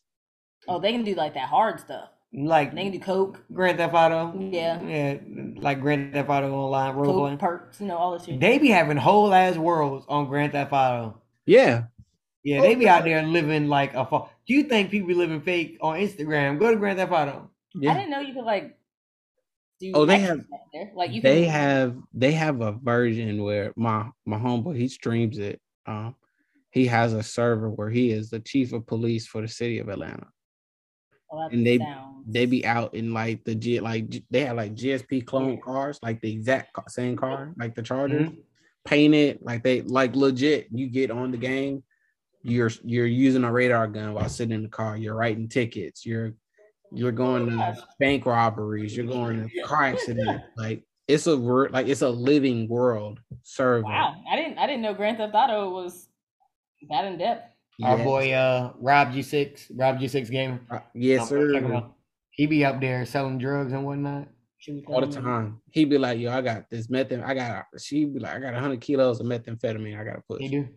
[0.68, 2.10] Oh, they can do like that hard stuff.
[2.38, 4.38] Like They can do coke, Grand Theft Auto.
[4.52, 4.82] Yeah.
[4.84, 5.18] Yeah,
[5.58, 7.38] like Grand Theft Auto online role coke playing.
[7.38, 8.40] perks, you know, all this shit.
[8.40, 11.22] They be having whole ass worlds on Grand Theft Auto.
[11.46, 11.84] Yeah.
[12.44, 14.06] Yeah, they be out there living like a.
[14.06, 16.60] Fa- Do you think people be living fake on Instagram?
[16.60, 17.50] Go to Grand Theft Auto.
[17.78, 18.78] I didn't know you could like.
[19.80, 20.46] Do Oh, they have-
[20.94, 21.22] like you.
[21.22, 25.60] they can, have they have a version where my my homeboy he streams it.
[25.86, 26.16] Um,
[26.72, 29.90] he has a server where he is the chief of police for the city of
[29.90, 30.28] Atlanta.
[31.32, 34.74] Oh, and they- sounds- They be out in like the G like they have like
[34.74, 38.40] GSP clone cars, like the exact same car, like the Chargers, mm-hmm.
[38.84, 40.68] painted like they like legit.
[40.72, 41.84] You get on the game,
[42.42, 44.98] you're you're using a radar gun while sitting in the car.
[44.98, 46.04] You're writing tickets.
[46.04, 46.34] You're
[46.92, 48.98] you're going to bank robberies.
[48.98, 50.42] You're going to car accident.
[50.58, 53.84] Like it's a wor- like it's a living world server.
[53.84, 56.10] Wow, I didn't I didn't know Grand Theft Auto was
[56.90, 57.55] that in depth.
[57.84, 60.62] Our boy uh Rob G6, Rob G6 gamer.
[60.70, 61.84] Uh, yes, sir.
[62.32, 64.28] He be up there selling drugs and whatnot.
[64.88, 65.62] All the time.
[65.72, 67.24] He'd be like, "Yo, I got this methamphetamine.
[67.24, 70.00] I got." She'd be like, "I got hundred kilos of methamphetamine.
[70.00, 70.68] I gotta push." He do.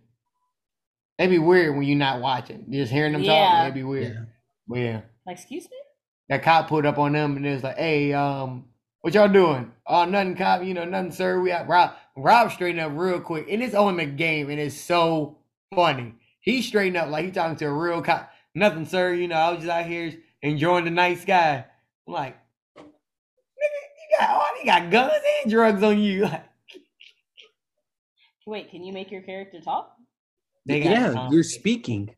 [1.18, 2.66] They be weird when you're not watching.
[2.70, 3.62] Just hearing them Yeah.
[3.62, 4.12] talk, they be weird.
[4.14, 4.24] Yeah.
[4.68, 5.00] But yeah.
[5.26, 5.76] Like, excuse me?
[6.28, 8.66] that cop pulled up on them and it was like, hey, um,
[9.00, 9.72] what y'all doing?
[9.86, 10.62] Oh, nothing, cop.
[10.62, 11.40] You know, nothing, sir.
[11.40, 11.92] We got Rob.
[12.16, 15.38] Rob straightened up real quick, and it's on the game, and it's so
[15.74, 16.14] funny.
[16.40, 18.30] He straightened up like he talking to a real cop.
[18.54, 19.14] Nothing, sir.
[19.14, 21.64] You know, I was just out here enjoying the night sky.
[22.06, 22.36] I'm like,
[22.76, 26.28] nigga, you got all you got guns and drugs on you.
[28.46, 29.94] Wait, can you make your character talk?
[30.64, 32.14] They got yeah, some- you're speaking.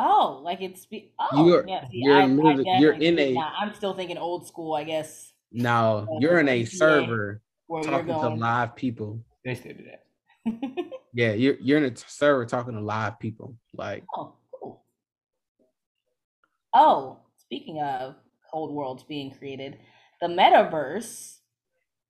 [0.00, 1.88] Oh, like it's be- oh You're- yeah.
[1.88, 4.84] See, you're I, I you're in did a- not- I'm still thinking old school, I
[4.84, 5.32] guess.
[5.50, 7.40] No, you're in a server
[7.82, 9.20] talking to live people.
[9.44, 10.04] They still do that.
[11.18, 13.56] Yeah, you're you're in a server talking to live people.
[13.74, 14.84] Like, oh, cool.
[16.72, 18.14] Oh, speaking of
[18.48, 19.78] cold worlds being created,
[20.20, 21.38] the metaverse.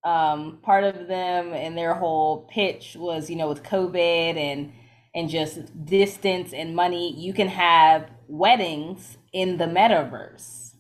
[0.05, 4.75] Um, part of them and their whole pitch was, you know, with COVID and
[5.15, 10.75] and just distance and money, you can have weddings in the metaverse.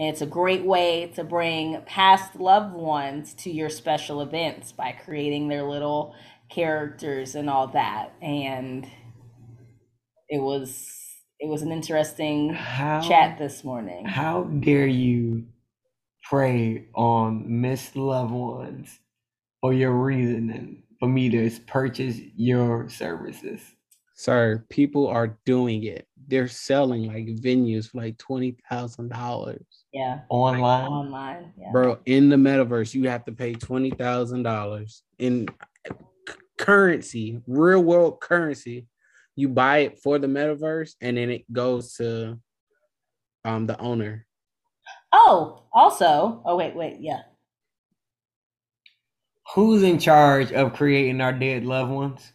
[0.00, 4.92] And it's a great way to bring past loved ones to your special events by
[4.92, 6.16] creating their little
[6.48, 8.12] characters and all that.
[8.22, 8.88] And
[10.28, 10.88] it was
[11.40, 14.04] it was an interesting How chat this morning.
[14.06, 15.46] How dare you
[16.28, 18.98] prey on missed loved ones
[19.60, 23.60] for your reasoning for me to purchase your services?
[24.18, 26.06] Sir, people are doing it.
[26.26, 29.64] They're selling like venues for like twenty thousand dollars.
[29.92, 30.86] Yeah, Online?
[30.86, 31.52] online.
[31.56, 31.70] Yeah.
[31.72, 35.46] Bro, in the metaverse, you have to pay twenty thousand dollars in
[35.86, 38.86] c- currency, real world currency.
[39.36, 42.40] You buy it for the metaverse, and then it goes to
[43.44, 44.26] um the owner.
[45.12, 47.20] Oh, also, oh wait, wait, yeah.
[49.54, 52.32] Who's in charge of creating our dead loved ones?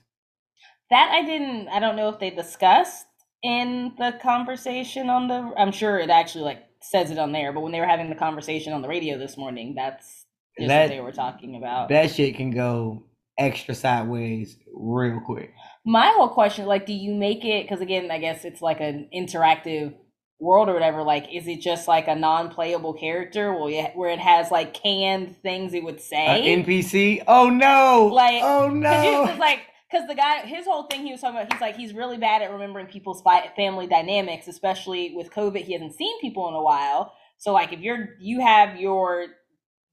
[0.90, 1.68] That I didn't.
[1.70, 3.06] I don't know if they discussed
[3.42, 5.52] in the conversation on the.
[5.58, 8.16] I'm sure it actually like says it on there, but when they were having the
[8.16, 10.26] conversation on the radio this morning, that's
[10.60, 11.90] just That- what they were talking about.
[11.90, 13.04] That shit can go
[13.40, 15.54] extra sideways real quick.
[15.86, 17.64] My whole question, like, do you make it?
[17.64, 19.96] Because again, I guess it's like an interactive
[20.40, 21.02] world or whatever.
[21.04, 23.54] Like, is it just like a non-playable character?
[23.54, 26.44] Well, yeah, where it has like canned things it would say.
[26.46, 27.24] NPC?
[27.28, 28.10] Oh no!
[28.14, 29.26] Like, oh no!
[29.26, 29.62] cause like,
[29.94, 32.42] because the guy, his whole thing he was talking about, he's like, he's really bad
[32.42, 33.22] at remembering people's
[33.56, 35.62] family dynamics, especially with COVID.
[35.62, 37.14] He hasn't seen people in a while.
[37.38, 39.28] So like, if you're, you have your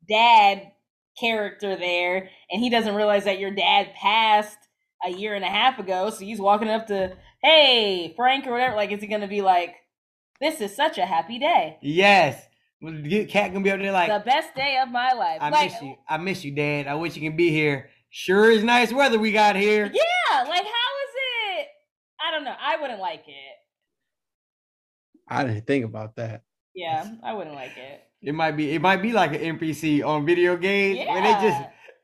[0.08, 0.72] dad
[1.18, 4.56] character there, and he doesn't realize that your dad passed
[5.04, 8.76] a year and a half ago, so he's walking up to, hey, Frank or whatever.
[8.76, 9.74] Like, is he gonna be like,
[10.40, 12.46] this is such a happy day, yes.
[12.82, 15.38] Cat gonna be up there like, the best day of my life.
[15.42, 15.96] I like, miss you.
[16.08, 16.86] I miss you, Dad.
[16.86, 17.90] I wish you can be here.
[18.10, 19.84] Sure is nice weather we got here.
[19.84, 21.14] Yeah, like how is
[21.58, 21.68] it?
[22.26, 22.54] I don't know.
[22.60, 23.56] I wouldn't like it.
[25.28, 26.42] I didn't think about that.
[26.74, 28.02] Yeah, I wouldn't like it.
[28.22, 31.60] It might be it might be like an NPC on video games where they just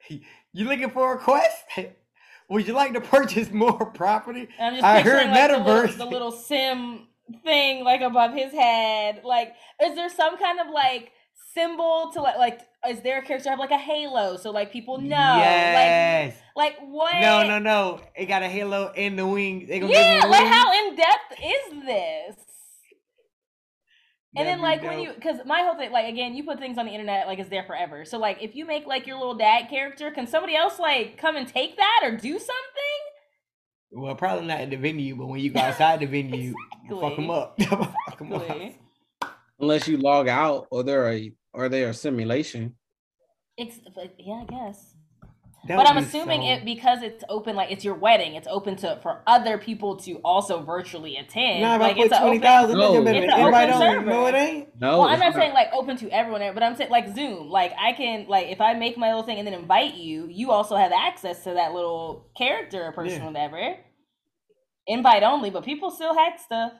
[0.09, 0.19] Yeah.
[0.53, 1.65] you looking for a quest?
[2.49, 4.49] Would you like to purchase more property?
[4.61, 5.83] I'm just I picturing heard like, the, metaverse.
[5.89, 7.09] little, the little sim
[7.45, 9.23] thing like above his head.
[9.25, 11.11] Like, is there some kind of like
[11.57, 14.99] symbol to like like is there a character have like a halo so like people
[14.99, 15.09] know?
[15.39, 16.37] Yes.
[16.55, 17.15] Like like what?
[17.21, 18.01] no, no, no.
[18.15, 20.55] It got a halo and the wing They gonna Yeah, like wings.
[20.55, 22.37] how in depth is this?
[24.39, 26.77] And then like be when you because my whole thing like again you put things
[26.77, 28.05] on the internet like it's there forever.
[28.05, 31.37] So like if you make like your little dad character, can somebody else like come
[31.37, 33.01] and take that or do something?
[33.93, 36.53] Well, probably not at the venue, but when you go outside the venue,
[36.91, 37.57] fuck them up.
[37.63, 38.86] fuck 'em up.
[39.59, 39.65] Exactly.
[39.65, 42.75] Unless you log out, or they're a or they're a simulation.
[43.57, 43.79] It's
[44.19, 44.93] yeah, I guess.
[45.69, 48.35] That but I'm assuming so- it because it's open, like it's your wedding.
[48.35, 51.63] It's open to for other people to also virtually attend.
[51.63, 52.77] Nah, if like I put it's an twenty open.
[52.79, 53.03] No.
[53.03, 54.07] no, It's an open don't server.
[54.07, 54.69] know it ain't.
[54.81, 57.49] No, Well, I'm it's not saying like open to everyone, but I'm saying like Zoom.
[57.49, 60.51] Like I can like if I make my little thing and then invite you, you
[60.53, 63.27] also have access to that little character or person, Yeah.
[63.27, 63.77] whatever.
[64.87, 66.73] Invite only, but people still hack stuff.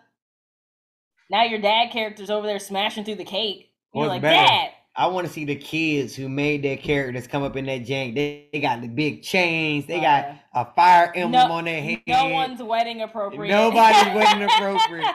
[1.31, 3.73] Now your dad character's over there smashing through the cake.
[3.95, 4.47] You're like, better?
[4.47, 7.83] Dad, I want to see the kids who made their characters come up in that
[7.83, 8.15] jank.
[8.15, 9.85] They, they got the big chains.
[9.87, 12.01] They got a fire emblem no- on their head.
[12.07, 13.51] no one's wedding appropriate.
[13.51, 15.07] Nobody's wedding appropriate.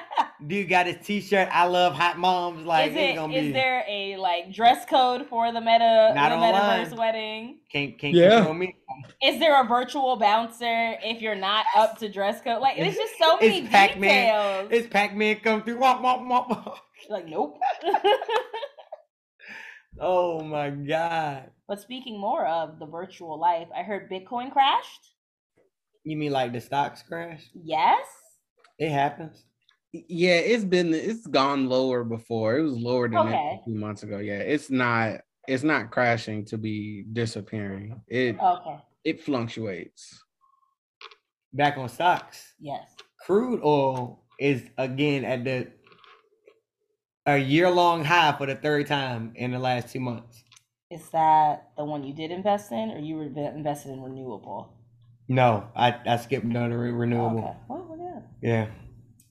[0.46, 1.50] Dude got his T-shirt.
[1.52, 2.64] I love hot moms.
[2.66, 3.52] Like is it's it gonna is be.
[3.54, 6.86] there a like dress code for the meta Not the online.
[6.86, 7.60] metaverse wedding?
[7.72, 8.36] Can't can't Yeah.
[8.38, 8.76] control me.
[9.24, 12.62] Is there a virtual bouncer if you're not up to dress code?
[12.62, 14.00] Like there's just so many It's Pac-Man.
[14.00, 14.68] details.
[14.72, 15.78] It's Pac-Man come through.
[15.78, 16.78] Womp womp womp.
[17.10, 17.60] like nope.
[20.00, 21.52] Oh my god.
[21.68, 25.16] but speaking more of the virtual life, I heard Bitcoin crashed.
[26.04, 27.50] You mean like the stocks crashed?
[27.54, 28.06] Yes.
[28.80, 29.44] It happens.
[29.94, 32.58] Yeah, it's been it's gone lower before.
[32.58, 33.60] It was lower than that Okay.
[33.62, 34.18] a few months ago.
[34.20, 38.02] Yeah, it's not it's not crashing to be disappearing.
[38.08, 38.78] It Okay.
[39.04, 40.24] it fluctuates.
[41.54, 42.54] Back on stocks.
[42.60, 42.96] Yes.
[43.26, 45.68] Crude oil is again at the
[47.26, 50.44] a year long high for the third time in the last two months.
[50.90, 54.74] Is that the one you did invest in, or you were invested in renewable?
[55.28, 57.40] No, I, I skipped on the re- renewable.
[57.40, 57.58] Okay.
[57.70, 57.98] Well,
[58.42, 58.50] yeah.
[58.50, 58.68] Yeah.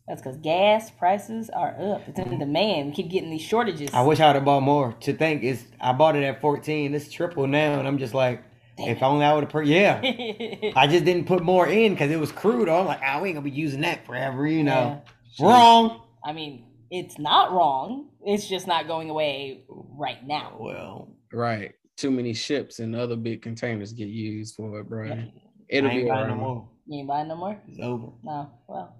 [0.09, 2.09] That's because gas prices are up.
[2.09, 2.89] It's in demand.
[2.89, 3.91] We keep getting these shortages.
[3.93, 4.97] I wish I would have bought more.
[5.01, 6.95] To think is I bought it at 14.
[6.95, 8.43] It's triple now, and I'm just like,
[8.79, 10.01] if only I would have put yeah.
[10.75, 12.69] I just didn't put more in because it was crude.
[12.69, 15.03] I'm like, oh, we ain't gonna be using that forever, you know.
[15.39, 16.03] Wrong.
[16.25, 18.09] I mean, it's not wrong.
[18.25, 20.57] It's just not going away right now.
[20.59, 21.73] Well, Right.
[21.97, 25.07] Too many ships and other big containers get used for it, bro.
[25.07, 25.25] Yeah.
[25.69, 26.69] It'll be buying no more.
[26.87, 27.61] You ain't buying no more?
[27.69, 28.09] It's over.
[28.25, 28.51] No.
[28.67, 28.97] Well.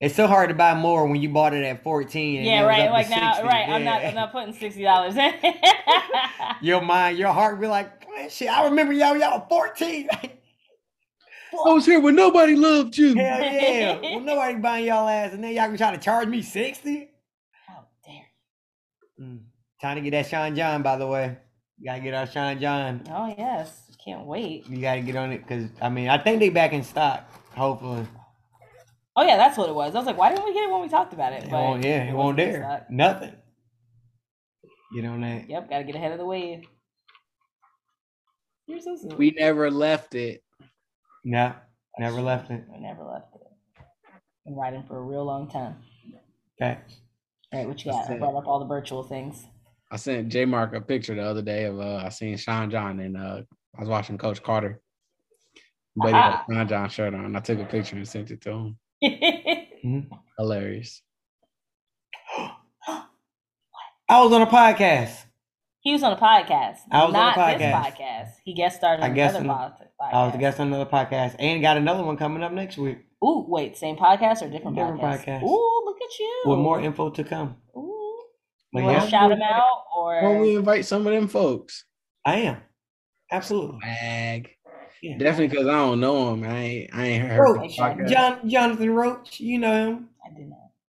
[0.00, 2.38] It's so hard to buy more when you bought it at 14.
[2.38, 2.90] and Yeah, it right.
[2.90, 3.46] Like now, 60.
[3.48, 3.68] right.
[3.68, 4.04] I'm not.
[4.04, 5.32] I'm not putting sixty dollars in.
[6.60, 8.48] Your mind, your heart be like, man, shit.
[8.48, 10.08] I remember y'all, y'all 14.
[10.12, 10.30] I
[11.72, 13.14] was here when nobody loved you.
[13.14, 14.00] Hell yeah.
[14.00, 17.10] well, nobody buying y'all ass, and then y'all gonna try to charge me 60.
[19.22, 19.40] How Mm.
[19.80, 21.36] Time to get that Sean John, by the way.
[21.78, 23.02] You gotta get our Sean John.
[23.10, 23.90] Oh yes.
[24.04, 24.68] Can't wait.
[24.68, 27.28] You gotta get on it because I mean I think they back in stock.
[27.54, 28.06] Hopefully,
[29.14, 29.94] Oh yeah, that's what it was.
[29.94, 31.44] I was like, why didn't we get it when we talked about it?
[31.44, 31.84] it But won't.
[31.84, 33.34] Yeah, it won't wasn't dare nothing.
[34.94, 35.48] Get on that.
[35.50, 36.64] Yep, gotta get ahead of the wave.
[38.66, 39.16] You're so silly.
[39.16, 40.42] We never left it.
[41.24, 41.54] No,
[41.98, 42.64] never left it.
[42.72, 43.40] We never left it.
[44.46, 45.76] Been riding for a real long time.
[46.58, 47.01] Facts.
[47.52, 47.98] All right, what you got?
[48.08, 49.44] That's I brought up all the virtual things.
[49.90, 53.16] I sent Jmarc a picture the other day of uh I seen Sean John and
[53.16, 53.42] uh
[53.76, 54.80] I was watching Coach Carter.
[55.94, 57.36] But he had a Sean John shirt on.
[57.36, 60.08] I took a picture and sent it to him.
[60.38, 61.02] Hilarious.
[64.08, 65.24] I was on a podcast.
[65.80, 66.78] he was on a podcast.
[66.90, 67.58] I was on a podcast.
[67.58, 68.28] this podcast.
[68.44, 69.88] He guest starred I guess another in- podcast.
[70.12, 72.98] I was a guest on another podcast, and got another one coming up next week
[73.22, 75.24] Ooh, wait, same podcast or different, Different podcast?
[75.26, 75.42] podcast.
[75.44, 76.42] Ooh, look at you.
[76.46, 77.56] with more info to come.
[77.76, 78.18] Ooh.
[78.72, 80.22] But You want yeah, to shout them out or?
[80.28, 81.84] When we invite some of them folks.
[82.24, 82.56] I am
[83.30, 83.78] absolutely.
[83.80, 84.50] Bag.
[85.02, 85.18] Yeah.
[85.18, 86.44] Definitely because I don't know him.
[86.44, 87.76] I ain't I ain't heard Roach.
[88.08, 90.08] John Jonathan Roach, you know him.
[90.24, 90.58] I did not.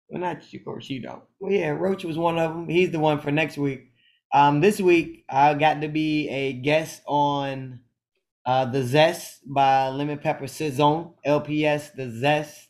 [0.09, 1.23] Well, not you, of course you don't.
[1.39, 2.67] Well, yeah, Roach was one of them.
[2.67, 3.91] He's the one for next week.
[4.33, 7.79] Um, this week I got to be a guest on
[8.45, 11.93] uh the Zest by Lemon Pepper Sasòn LPS.
[11.95, 12.69] The Zest.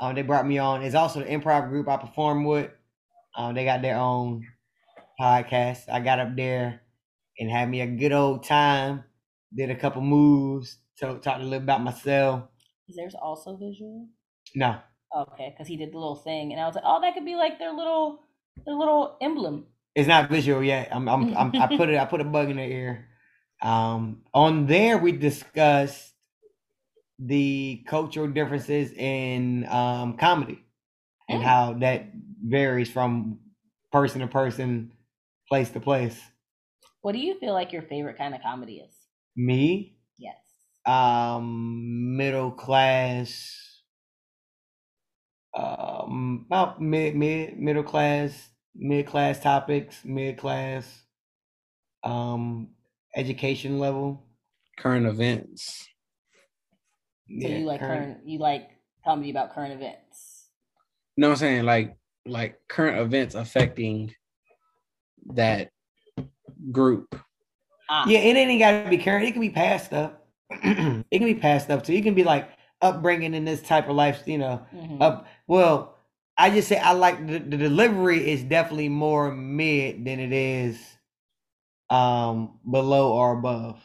[0.00, 0.82] Um, they brought me on.
[0.82, 2.70] It's also the improv group I perform with.
[3.36, 4.44] Um, they got their own
[5.20, 5.88] podcast.
[5.90, 6.82] I got up there
[7.38, 9.04] and had me a good old time.
[9.56, 10.78] Did a couple moves.
[10.94, 12.44] So talked a little about myself.
[12.88, 14.08] Is theirs also visual?
[14.54, 14.78] No,
[15.16, 17.34] Okay, because he did the little thing, and I was like, oh, that could be
[17.34, 18.20] like their little,
[18.66, 19.66] their little emblem.
[19.94, 20.88] It's not visual yet.
[20.92, 21.98] I'm, I'm, I'm I put it.
[21.98, 23.08] I put a bug in the ear.
[23.62, 26.14] Um, on there we discussed
[27.18, 30.64] the cultural differences in um comedy
[31.28, 31.46] and Mm.
[31.46, 32.10] how that
[32.42, 33.40] varies from
[33.92, 34.92] person to person,
[35.48, 36.20] place to place.
[37.02, 38.94] What do you feel like your favorite kind of comedy is?
[39.36, 40.36] Me, Yes.
[40.86, 43.82] um, middle class,
[45.54, 51.02] um, about mid mid middle class, mid class topics, mid class,
[52.04, 52.70] um,
[53.16, 54.24] education level.
[54.78, 55.86] current events.
[57.40, 58.70] So you like current, you like
[59.04, 60.46] comedy about current events.
[61.16, 61.64] You know what I'm saying?
[61.64, 64.14] Like like current events affecting
[65.34, 65.70] that
[66.72, 67.14] group.
[67.90, 69.24] Ah, Yeah, it ain't got to be current.
[69.24, 70.12] It can be past stuff.
[70.50, 71.94] it can be past stuff too.
[71.94, 72.48] It can be like
[72.80, 74.22] upbringing in this type of life.
[74.26, 75.02] You know, mhm.
[75.02, 75.26] up.
[75.46, 75.96] Well,
[76.36, 80.87] I just say I like the, the delivery is definitely more mid than it is
[81.90, 83.80] um below or above.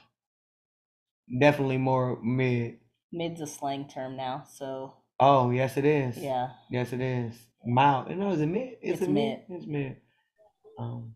[1.39, 2.79] Definitely more mid.
[3.11, 6.17] Mid's a slang term now, so Oh yes, it is.
[6.17, 6.49] yeah.
[6.69, 7.33] Yes, it is.
[7.65, 8.09] Mild.
[8.17, 8.77] No, is it mid?
[8.81, 9.39] It's, It's a mid.
[9.49, 9.97] It's mid.
[10.77, 11.15] Um,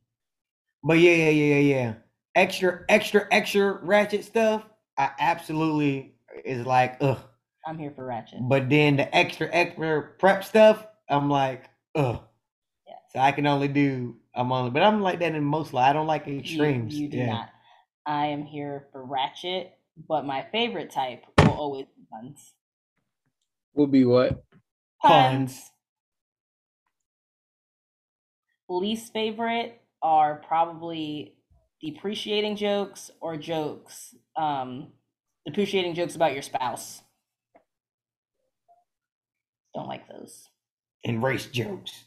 [0.83, 1.93] but yeah, yeah, yeah, yeah, yeah.
[2.35, 4.63] Extra, extra, extra ratchet stuff.
[4.97, 7.17] I absolutely is like, ugh.
[7.65, 8.39] I'm here for ratchet.
[8.41, 12.21] But then the extra, extra prep stuff, I'm like, ugh.
[12.87, 12.93] Yeah.
[13.11, 14.17] So I can only do.
[14.37, 15.73] I'm only, but I'm like that in most.
[15.73, 16.93] li- I don't like extremes.
[16.93, 17.25] You, do yeah.
[17.25, 17.49] not.
[18.05, 19.73] I am here for ratchet,
[20.07, 22.53] but my favorite type will always be puns.
[23.73, 24.43] Will be what?
[25.03, 25.71] Puns.
[28.69, 31.35] Least favorite are probably
[31.81, 34.89] depreciating jokes or jokes, um,
[35.45, 37.01] depreciating jokes about your spouse.
[39.73, 40.49] Don't like those.
[41.05, 42.06] and race jokes.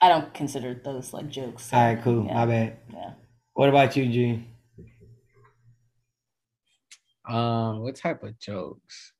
[0.00, 1.66] I don't consider those like jokes.
[1.66, 2.24] so, All right, cool.
[2.26, 2.76] yeah, My bad.
[2.92, 3.10] Yeah.
[3.54, 4.46] What about you, Gene?
[7.28, 9.12] Um, what type of jokes?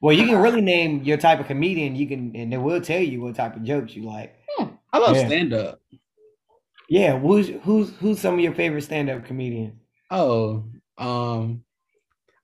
[0.00, 1.94] Well, you can really name your type of comedian.
[1.94, 4.34] You can, and they will tell you what type of jokes you like.
[4.94, 5.26] I love Yeah.
[5.28, 5.80] stand up.
[6.88, 9.80] Yeah, who's who's who's some of your favorite stand up comedians?
[10.10, 10.64] Oh,
[10.98, 11.64] um,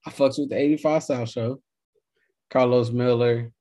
[0.06, 1.61] I fucks with the 85 South Show.
[2.50, 3.52] Karlous Miller,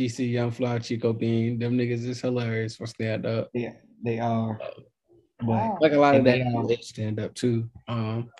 [0.00, 1.58] DC Young Fly, Chico Bean.
[1.58, 3.50] Them niggas is hilarious for stand up.
[3.52, 3.72] Yeah,
[4.02, 4.58] they are.
[4.58, 5.78] But Wow.
[5.80, 7.68] Like a lot of And that they, stand up too.
[7.88, 8.30] Um,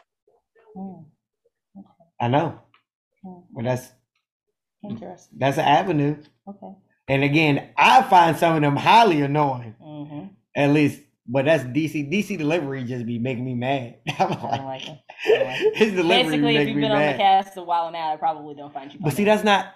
[0.76, 1.02] Hmm,
[2.20, 2.60] I know,
[3.24, 3.88] hmm, but that's
[4.84, 5.38] Interesting.
[5.38, 6.16] that's an avenue.
[6.48, 6.72] Okay.
[7.08, 9.74] And again, I find some of them highly annoying.
[9.82, 12.10] hmm At least, but that's DC.
[12.10, 13.96] DC delivery just be making me mad.
[14.18, 14.98] I'm I don't like, like it.
[15.26, 15.74] I don't like it.
[15.76, 17.16] his delivery Basically, if you've been on the mad.
[17.18, 19.00] cast a while now, I probably don't find you.
[19.00, 19.74] But see, that's not.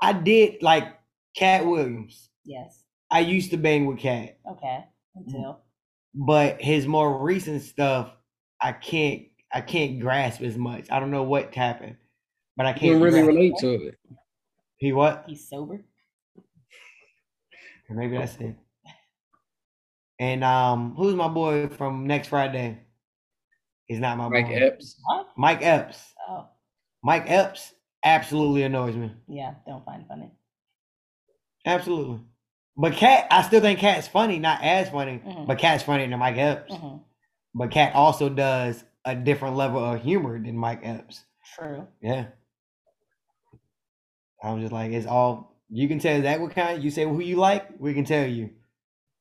[0.00, 0.98] I did like
[1.36, 2.30] Katt Williams.
[2.44, 2.82] yes.
[3.12, 4.84] I used to bang with Katt, Okay.
[5.16, 5.60] Until
[6.14, 8.12] but his more recent stuff,
[8.60, 9.22] I can't.
[9.52, 10.86] I can't grasp as much.
[10.92, 11.96] I don't know what happened,
[12.56, 13.26] but I can't really grasp.
[13.28, 13.98] relate to it.
[14.76, 15.24] He what?
[15.26, 15.82] he's sober.
[17.90, 18.54] Maybe that's it.
[20.20, 22.78] And um, who's my boy from next Friday?
[23.86, 24.42] He's not my boy.
[24.42, 24.54] Mike boy.
[24.54, 25.00] Epps.
[25.04, 25.28] What?
[25.36, 26.14] Mike Epps.
[26.28, 26.46] Oh,
[27.02, 27.72] Mike Epps
[28.04, 29.12] absolutely annoys me.
[29.28, 29.54] yeah.
[29.66, 30.30] Don't find funny.
[31.66, 32.20] Absolutely.
[32.76, 35.46] But Katt, I still think Katt's funny, not as funny, Mhm.
[35.46, 36.74] but Katt's funnier than Mike Epps.
[36.74, 36.96] hmm
[37.54, 41.24] But Katt also does a different level of humor than Mike Epps.
[41.56, 41.86] True.
[42.00, 42.26] Yeah.
[44.42, 47.36] I'm just like, it's all you can tell that what kind you say who you
[47.36, 48.50] like, we can tell you.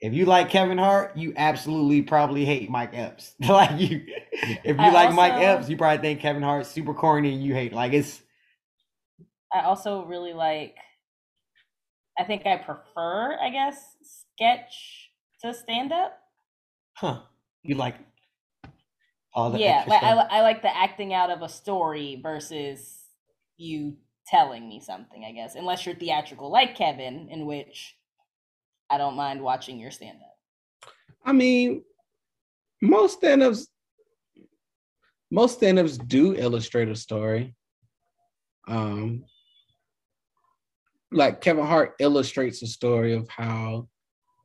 [0.02, 3.36] If you like Kevin Hart, you absolutely probably hate Mike Epps.
[3.50, 4.06] like you
[4.64, 7.54] if you I like Mike Epps, you probably think Kevin Hart's super corny and you
[7.54, 8.22] hate like it's
[9.54, 10.76] I also really like.
[12.18, 15.10] I think I prefer, I guess, sketch
[15.42, 16.20] to stand up.
[16.96, 17.22] huh.
[17.64, 17.96] You like
[19.34, 23.00] all the yeah, like I, I like the acting out of a story versus
[23.58, 23.96] you
[24.28, 25.24] telling me something.
[25.26, 27.96] I guess, unless you're theatrical, like Kevin, in which
[28.90, 30.92] I don't mind watching your stand up.
[31.26, 31.84] I mean,
[32.82, 33.68] most stand-ups,
[35.30, 37.56] most stand-ups do illustrate a story.
[38.68, 39.26] Um,
[41.12, 43.88] like Kevin Hart illustrates the story of how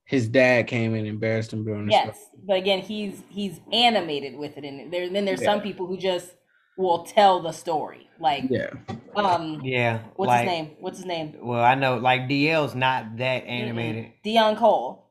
[0.07, 4.57] his dad came and embarrassed him during the Yes, but again, he's he's animated with
[4.57, 6.35] it, and there then there's some people who just
[6.77, 8.09] will tell the story.
[8.19, 8.71] Like, Yeah,
[9.15, 10.01] um, yeah.
[10.17, 10.71] what's like, his name?
[10.81, 11.37] What's his name?
[11.41, 14.13] Well, I know like DL's not that animated.
[14.25, 15.11] Deon Cole.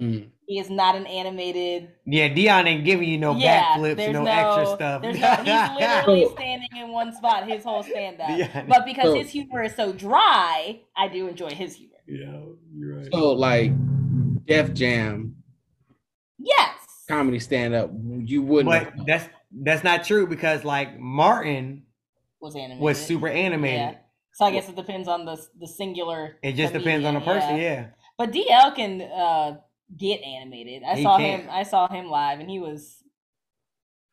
[0.00, 0.31] Mm.
[0.46, 1.92] He is not an animated.
[2.04, 5.02] Yeah, Deon ain't giving you no yeah, backflips, no, no extra stuff.
[5.02, 8.28] There's no, he's literally standing in one spot his whole stand up.
[8.28, 11.94] Deon- But because So- his humor is so dry, I do enjoy his humor.
[12.08, 12.40] yeah,
[12.74, 13.08] you're right.
[13.12, 13.70] so like
[14.46, 15.36] Def Jam
[16.38, 16.76] Yes.
[17.08, 17.90] comedy stand-up,
[18.24, 18.94] you wouldn't.
[18.96, 21.84] But that's that's not true because like Martin
[22.40, 22.80] Was animated.
[22.82, 23.78] was super animated.
[23.78, 23.94] Yeah.
[24.34, 26.36] So I guess it depends on the the singular.
[26.42, 27.86] It just depends on the comedian, person, yeah.
[28.18, 29.58] But DL can uh,
[29.96, 30.82] get animated.
[30.82, 31.40] I He saw can.
[31.40, 31.48] him.
[31.50, 32.96] I saw him live, and he was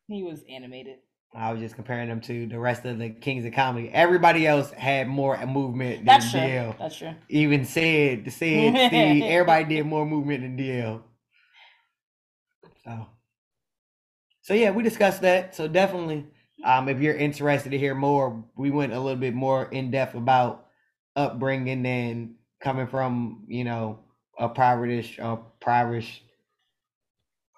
[0.08, 0.96] he was animated.
[1.34, 3.88] I was just comparing them to the rest of the Kings of Comedy.
[3.92, 6.40] Everybody else had more movement than That's true.
[6.40, 6.78] DL.
[6.78, 7.14] That's true.
[7.28, 11.02] Even said, said, Steve, everybody did more movement than DL.
[12.84, 13.06] So,
[14.42, 15.54] so yeah, we discussed that.
[15.54, 16.26] So definitely,
[16.64, 20.16] um, if you're interested to hear more, we went a little bit more in depth
[20.16, 20.66] about
[21.14, 24.00] upbringing and coming from, you know,
[24.40, 26.04] a private-ish, uh, private,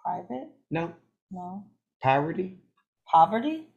[0.05, 0.49] Private?
[0.71, 0.93] no,
[1.31, 1.65] No.
[2.03, 2.59] poverty.
[3.11, 3.69] Poverty.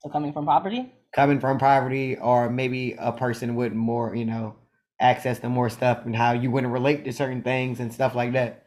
[0.00, 0.92] So coming from poverty.
[1.14, 4.54] coming from poverty or maybe a person with more you know
[5.00, 8.32] access to more stuff and how you wouldn't relate to certain things and stuff like
[8.34, 8.66] that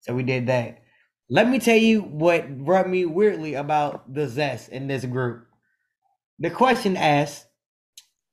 [0.00, 0.82] so we did that
[1.30, 5.46] let me tell you what rubbed me weirdly about the zest in this group
[6.40, 7.46] the question asks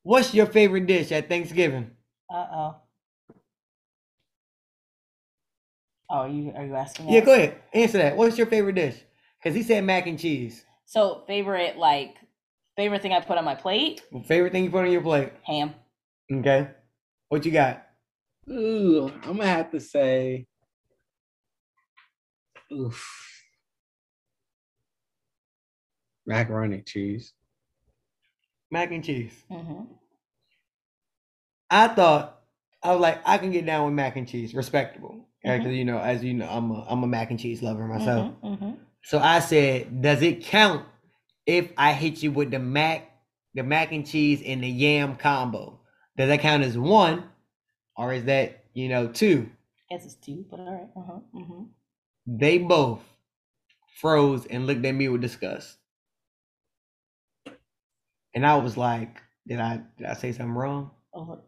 [0.04, 1.92] what's your favorite dish at thanksgiving
[2.30, 2.76] Uh oh.
[6.14, 7.10] Oh, you are you asking?
[7.10, 7.26] yeah us?
[7.26, 8.98] go ahead answer that what's your favorite dish
[9.42, 12.16] because he said mac and cheese So favorite like
[12.76, 14.02] favorite thing I put on my plate?
[14.26, 15.74] favorite thing you put on your plate Ham.
[16.32, 16.70] okay
[17.30, 17.88] what you got
[18.50, 20.48] Ooh, I'm gonna have to say,
[22.74, 23.08] oof,
[26.26, 27.34] macaroni and cheese.
[28.72, 29.84] mac and cheese hmm
[31.70, 32.42] I thought
[32.84, 35.26] I was like, I can get down with mac and cheese, respectable.
[35.44, 35.78] Because Mhm.
[35.78, 38.34] you know, as you know, I'm a I'm a mac and cheese lover myself.
[38.42, 38.72] hmm
[39.04, 40.86] So I said, does it count
[41.46, 43.10] if I hit you with the mac,
[43.56, 45.80] the mac and cheese and the yam combo?
[46.18, 47.24] Does that count as one,
[47.98, 49.50] or is that you know, two.
[49.90, 50.90] Guess it's two, but all right.
[50.96, 51.20] Uh huh.
[51.36, 51.64] Mm-hmm.
[52.28, 53.02] They both
[54.00, 55.78] froze and looked at me with disgust.
[58.34, 60.92] And I was like, did I did I say something wrong?
[61.14, 61.42] Oh,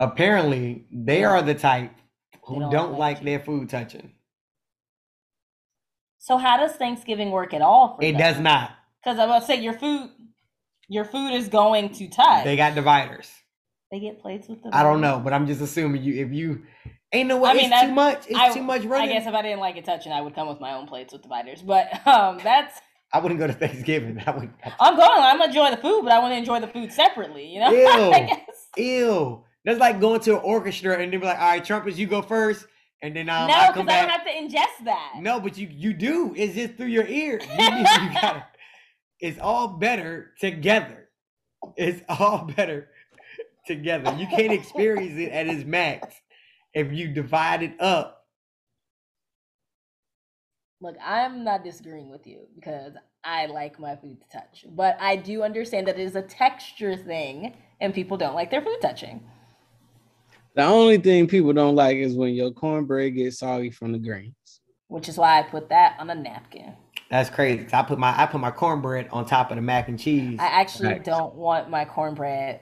[0.00, 1.92] Apparently, they are the type
[2.48, 4.12] who don't, don't like like their food touching.
[6.18, 7.96] so how does Thanksgiving work at all?
[7.96, 8.20] For It them?
[8.20, 8.72] does not.
[9.02, 10.10] Because I'm about to say your food,
[10.88, 12.44] your food is going to touch.
[12.44, 13.30] They got dividers.
[13.90, 14.72] They get plates with them.
[14.74, 16.64] I don't know, but I'm just assuming you if you
[17.12, 18.26] ain't no way I mean, it's too much.
[18.28, 19.10] It's I- too much running.
[19.10, 21.12] I guess if I didn't like it touching, I would come with my own plates
[21.12, 21.62] with dividers.
[21.62, 22.78] But um, that's
[23.12, 24.22] I wouldn't go to Thanksgiving.
[24.26, 25.08] I would I'm going.
[25.10, 27.46] I'm enjoy the food, but I want to enjoy the food separately.
[27.46, 27.70] You know.
[27.72, 28.12] Ew.
[28.12, 28.68] I guess.
[28.76, 29.44] ew.
[29.64, 32.22] That's like going to an orchestra and they be like, all right, trumpets, you go
[32.22, 32.66] first,
[33.02, 34.08] and then um, no, I because come I back.
[34.08, 35.12] don't have to ingest that.
[35.20, 36.34] No, but you you do.
[36.36, 37.40] It's just through your ear.
[37.58, 37.84] You, you
[38.20, 38.46] gotta.
[39.20, 41.08] It's all better together.
[41.76, 42.88] It's all better
[43.66, 44.14] together.
[44.18, 46.14] You can't experience it at its max
[46.72, 48.26] if you divide it up.
[50.80, 52.92] Look, I'm not disagreeing with you because
[53.24, 56.96] I like my food to touch, but I do understand that it is a texture
[56.96, 59.24] thing, and people don't like their food touching.
[60.58, 64.34] The only thing people don't like is when your cornbread gets soggy from the grains.
[64.88, 66.72] Which is why I put that on a napkin.
[67.12, 67.68] That's crazy.
[67.72, 70.36] I put my I put my cornbread on top of the mac and cheese.
[70.40, 71.06] I actually Facts.
[71.06, 72.58] don't want my cornbread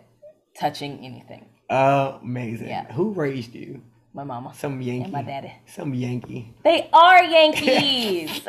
[0.61, 1.47] touching anything.
[1.71, 2.69] Amazing.
[2.69, 2.93] Yeah.
[2.93, 3.81] Who raised you?
[4.13, 5.05] My mama Some Yankee.
[5.05, 5.55] and my daddy.
[5.65, 6.53] Some Yankee.
[6.65, 8.43] They are Yankees.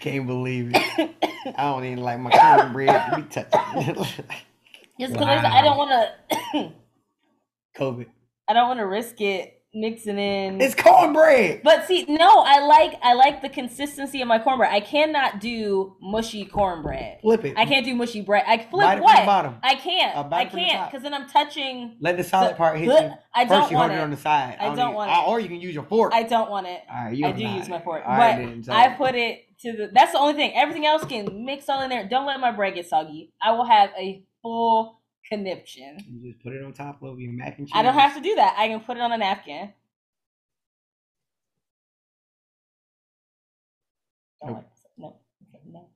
[0.00, 1.14] Can't believe it.
[1.56, 4.04] I don't even like my cornbread to be touching.
[5.00, 5.90] Just because I don't want
[6.30, 6.72] to,
[7.78, 8.06] COVID.
[8.48, 10.60] I don't want to risk it mixing in.
[10.60, 11.62] It's cornbread.
[11.64, 14.72] But see, no, I like I like the consistency of my cornbread.
[14.72, 17.18] I cannot do mushy cornbread.
[17.22, 17.54] Flip it.
[17.58, 18.44] I can't do mushy bread.
[18.46, 19.26] I flip it the what?
[19.26, 19.56] bottom.
[19.62, 20.16] I can't.
[20.16, 21.96] Uh, I it the can't because then I'm touching.
[22.00, 23.10] Let the solid the- part hit you.
[23.34, 24.00] I First, don't you want it it.
[24.00, 24.58] on the side.
[24.60, 25.28] I don't don't want uh, it.
[25.28, 26.12] Or you can use your fork.
[26.14, 26.80] I don't want it.
[26.88, 29.40] All right, you I do use my fork, All right, but so- I put it
[29.62, 29.90] to the.
[29.92, 30.52] That's the only thing.
[30.54, 32.08] Everything else can mix all in there.
[32.08, 33.32] Don't let my bread get soggy.
[33.42, 35.96] I will have a full conniption.
[36.06, 37.72] You just put it on top of your mac and cheese.
[37.74, 38.54] I don't have to do that.
[38.58, 39.72] I can put it on a napkin.
[44.42, 44.56] Don't Nope.
[44.56, 44.84] like this.
[44.98, 45.06] No.
[45.54, 45.86] Okay, no.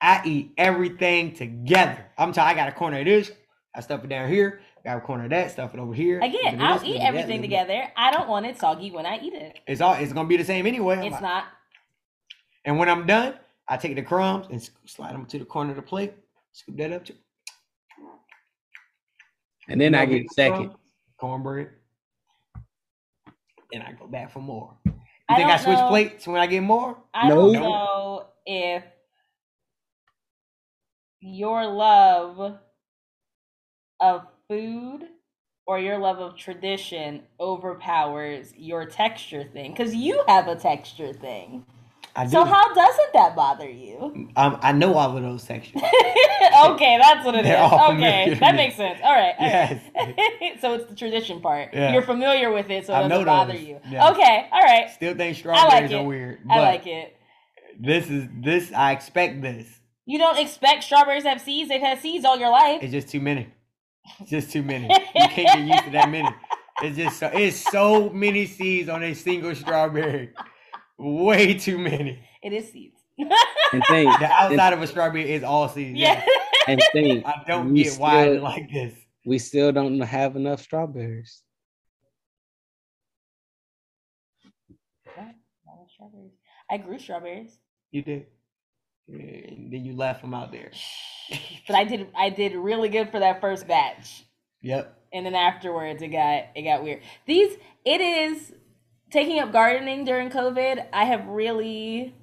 [0.00, 2.06] I eat everything together.
[2.16, 2.50] I'm telling.
[2.52, 3.32] I got a corner of this.
[3.74, 4.60] I stuff it down here.
[4.84, 5.50] Got a corner of that.
[5.50, 6.20] Stuff it over here.
[6.20, 7.82] Again, I'll eat look at that, everything together.
[7.96, 9.58] I don't want it soggy when I eat it.
[9.66, 9.94] It's all.
[9.94, 10.96] It's gonna be the same anyway.
[10.98, 11.44] I'm It's like- not.
[12.64, 13.34] And when I'm done,
[13.68, 16.12] I take the crumbs and slide them to the corner of the plate.
[16.52, 17.04] Scoop that up.
[17.06, 17.14] To,
[19.70, 20.72] And then I get second.
[21.16, 21.70] cornbread.
[23.72, 24.76] And I go back for more.
[24.84, 24.92] You
[25.28, 26.96] I think I switch know- plates when I get more?
[27.14, 27.36] I No.
[27.36, 28.82] don't know if
[31.20, 32.58] your love
[34.00, 35.06] of food
[35.66, 41.64] or your love of tradition overpowers your texture thing because you have a texture thing.
[42.16, 42.30] I do.
[42.32, 44.28] So how doesn't that bother you?
[44.36, 45.82] um, I know all of those sections.
[46.64, 47.44] okay, that's what it is.
[47.44, 48.98] They're all Okay, that makes sense.
[49.02, 49.34] All right.
[49.38, 49.82] all Yes.
[49.94, 50.14] right.
[50.60, 51.72] so it's the tradition part.
[51.72, 51.92] Yeah.
[51.92, 53.62] You're familiar with it, so it doesn't bother those.
[53.62, 53.80] you.
[53.88, 54.10] Yeah.
[54.10, 54.48] Okay.
[54.50, 54.90] All right.
[54.90, 55.94] Still think strawberries it.
[55.94, 56.40] are weird.
[56.50, 57.16] I like it.
[57.78, 58.72] This is this.
[58.72, 59.66] I expect this.
[60.06, 61.68] You don't expect strawberries to have seeds.
[61.68, 62.82] They've had seeds all your life.
[62.82, 63.48] It's just too many.
[64.20, 64.88] It's just too many.
[65.14, 66.28] You can't get used to that many.
[66.82, 70.30] It's just so it's so many seeds on a single strawberry.
[71.02, 72.18] Way too many.
[72.42, 72.98] It is seeds.
[73.18, 75.98] And think, The outside of a strawberry is all seeds.
[75.98, 76.22] yeah.
[76.68, 78.94] and think, I don't We get why still- it's like this.
[79.24, 81.42] we still don't have enough strawberries.
[85.14, 85.34] What?
[85.66, 86.32] No strawberries.
[86.70, 87.58] I grew strawberries,
[87.90, 88.26] You did.
[89.08, 90.70] And then you left them out there.
[91.66, 92.08] but I did.
[92.16, 94.24] I did really good for that first batch,
[94.62, 94.96] Yep.
[95.12, 97.02] and then afterwards it got it got weird.
[97.26, 98.52] These it is
[99.10, 100.86] taking up gardening during COVID.
[100.92, 102.14] I have really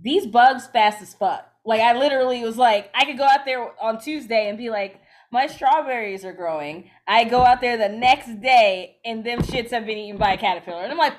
[0.00, 1.46] these bugs fast as fuck.
[1.64, 5.00] Like I literally was like, I could go out there on Tuesday and be like,
[5.32, 6.90] my strawberries are growing.
[7.08, 10.38] I go out there the next day and them shits have been eaten by a
[10.38, 11.14] caterpillar, and I'm like,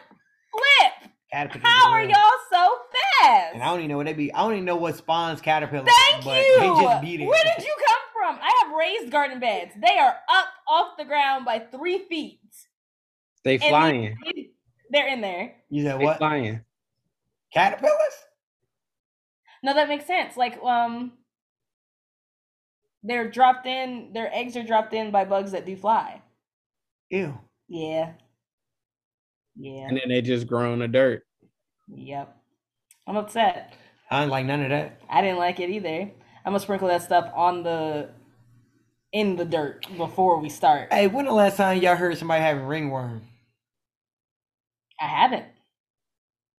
[0.51, 1.11] flip.
[1.31, 1.67] Caterpillars.
[1.67, 2.09] How are real.
[2.09, 2.77] y'all so
[3.21, 3.55] fast?
[3.55, 4.33] And I don't even know what they be.
[4.33, 5.89] I don't even know what spawns caterpillars.
[6.09, 6.59] Thank but you.
[6.59, 7.27] They just beat it.
[7.27, 8.39] Where did you come from?
[8.41, 9.73] I have raised garden beds.
[9.75, 12.39] They are up off the ground by three feet.
[13.43, 14.17] They And flying.
[14.25, 14.46] you-
[14.89, 15.55] They're in there.
[15.69, 16.17] You said what?
[16.17, 16.61] flying.
[17.53, 17.93] Caterpillars?
[19.63, 20.37] No, that makes sense.
[20.37, 21.13] Like, um,
[23.03, 24.11] they're dropped in.
[24.13, 26.21] Their eggs are dropped in by bugs that do fly.
[27.09, 27.37] Ew.
[27.67, 28.13] Yeah.
[29.55, 29.87] Yeah.
[29.87, 31.25] And then they just grow in the dirt.
[31.93, 32.35] Yep.
[33.07, 33.73] I'm upset.
[34.11, 35.01] I don't like none of that.
[35.09, 36.11] I didn't like it either.
[36.45, 38.09] I'm gonna sprinkle that stuff on the
[39.11, 40.91] in the dirt before we start.
[40.93, 43.23] Hey, when the last time y'all heard somebody having ringworm?
[44.99, 45.45] I haven't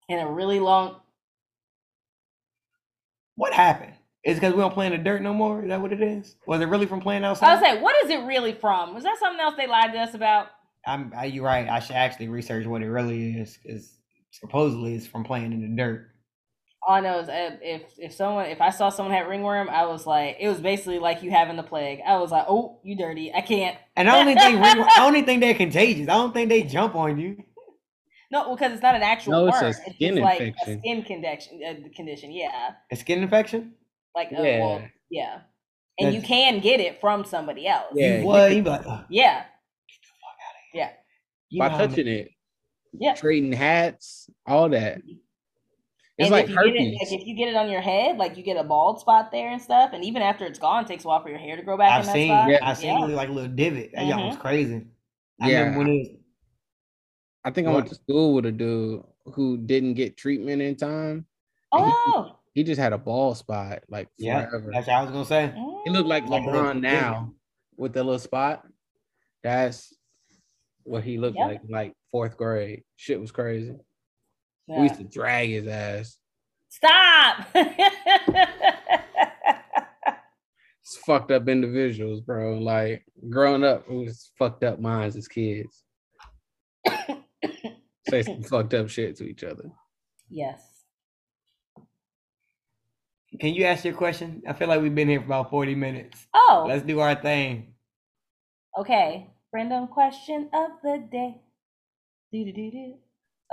[0.09, 0.97] in a really long.
[3.37, 3.93] What happened?
[4.25, 5.63] Is it because we don't play in the dirt no more?
[5.63, 6.35] Is that what it is?
[6.47, 7.51] Was it really from playing outside?
[7.51, 8.95] I was like, what is it really from?
[8.95, 10.49] Was that something else they lied to us about?
[10.87, 11.13] I'm.
[11.17, 11.69] I, you're right.
[11.69, 13.59] I should actually research what it really is.
[13.65, 13.95] Is
[14.31, 16.09] supposedly it's from playing in the dirt.
[16.87, 19.87] All I know is uh, if if someone if I saw someone had ringworm, I
[19.87, 22.01] was like, it was basically like you having the plague.
[22.07, 23.33] I was like, oh, you dirty.
[23.35, 23.77] I can't.
[23.97, 24.53] And I don't think they.
[24.75, 26.09] ring- I don't think they're contagious.
[26.09, 27.43] I don't think they jump on you.
[28.31, 29.65] No, because it's not an actual No, it's worm.
[29.65, 30.75] a It's, skin just like infection.
[30.75, 31.61] a skin condition.
[31.67, 32.71] Uh, condition, yeah.
[32.93, 33.73] A skin infection.
[34.15, 35.41] Like, uh, well, Yeah.
[35.99, 36.07] yeah.
[36.07, 37.87] And you can get it from somebody else.
[37.95, 38.19] Yeah.
[38.19, 38.55] You what?
[38.55, 39.45] You like, "Ugh, Yeah.
[40.75, 40.91] Yeah.
[41.49, 42.31] you By know how touching it,
[42.93, 43.15] Yeah.
[43.15, 44.99] trading hats, all that.
[46.19, 46.99] It's and like if you get it, herpes.
[47.13, 49.51] like if you get it on your head, like you get a bald spot there
[49.51, 51.63] and stuff, and even after it's gone, it takes a while for your hair to
[51.63, 52.29] grow back I've in that seen.
[52.29, 52.51] spot.
[52.51, 52.59] Yeah.
[52.63, 53.05] I've seen Yeah.
[53.05, 53.93] it look like a little divot.
[53.95, 54.85] That y'all was crazy.
[55.41, 55.59] I Yeah.
[55.61, 56.09] remember when it was.
[57.45, 59.03] I think I went to school with a dude
[59.35, 61.27] who didn't get treatment in time.
[61.73, 62.37] Oh.
[62.55, 65.53] He just had a bald spot like Yeah, that's what I was gonna say.
[65.85, 67.33] He looked like Like a little LeBron now
[67.77, 68.67] with the little spot.
[69.45, 69.95] That's
[70.83, 71.47] what he looked Yep.
[71.49, 72.83] like, like fourth grade.
[72.97, 73.77] Shit was crazy.
[74.67, 74.77] Yeah.
[74.79, 76.17] We used to drag his ass.
[76.69, 77.47] Stop.
[80.89, 82.59] It's fucked up individuals, bro.
[82.59, 85.85] Like growing up, we was fucked up minds as kids.
[88.09, 89.71] Say some fucked up shit to each other.
[90.31, 90.61] yes.
[93.41, 94.43] Can you ask your question?
[94.49, 96.27] I feel like we've been here for about forty minutes.
[96.35, 97.75] Oh, Let's do our thing.
[98.79, 99.31] okay.
[99.53, 101.41] Random question of the day.
[102.33, 102.95] Do do do do.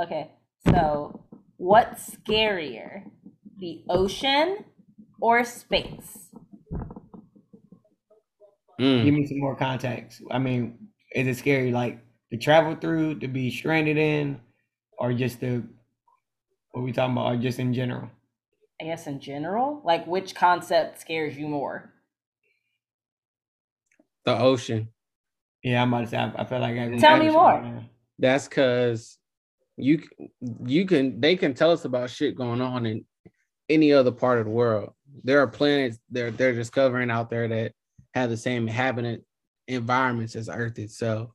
[0.01, 0.31] Okay,
[0.67, 1.23] so
[1.57, 3.03] what's scarier,
[3.57, 4.65] the ocean
[5.21, 6.29] or space?
[8.79, 9.05] Mm.
[9.05, 10.21] Give me some more context.
[10.31, 11.99] I mean, is it scary like
[12.31, 14.39] to travel through, to be stranded in,
[14.97, 15.63] or just the
[16.71, 18.09] what we talking about, or just in general?
[18.81, 21.91] I guess in general, like which concept scares you more?
[24.25, 24.89] The ocean.
[25.63, 26.17] Yeah, I'm about to say.
[26.17, 27.59] I, I feel like I Tell me more.
[27.59, 27.89] Right.
[28.19, 29.17] That's because
[29.77, 30.01] you
[30.65, 33.05] you can they can tell us about shit going on in
[33.69, 34.93] any other part of the world.
[35.23, 37.73] There are planets they're they're discovering out there that
[38.13, 39.21] have the same habitat
[39.67, 41.31] environments as Earth itself.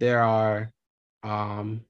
[0.00, 0.72] There are
[1.22, 1.82] um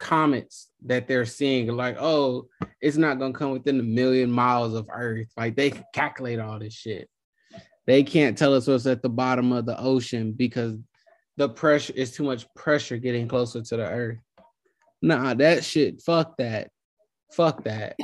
[0.00, 2.48] comets that they're seeing like oh
[2.80, 6.58] it's not gonna come within a million miles of earth like they can calculate all
[6.58, 7.08] this shit
[7.86, 10.76] they can't tell us what's at the bottom of the ocean because
[11.36, 14.18] the pressure is too much pressure getting closer to the earth.
[15.00, 16.70] Nah, that shit, fuck that.
[17.32, 17.96] Fuck that.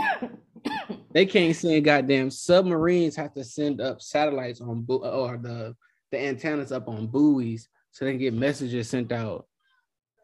[1.12, 5.76] they can't send goddamn submarines have to send up satellites on bu- or the
[6.10, 9.46] the antennas up on buoys so they can get messages sent out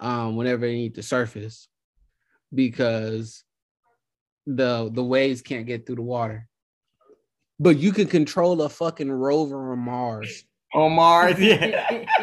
[0.01, 1.68] um whenever they need to surface
[2.53, 3.45] because
[4.47, 6.47] the the waves can't get through the water.
[7.61, 10.45] But you can control a fucking rover on Mars.
[10.74, 12.05] On Mars, yeah.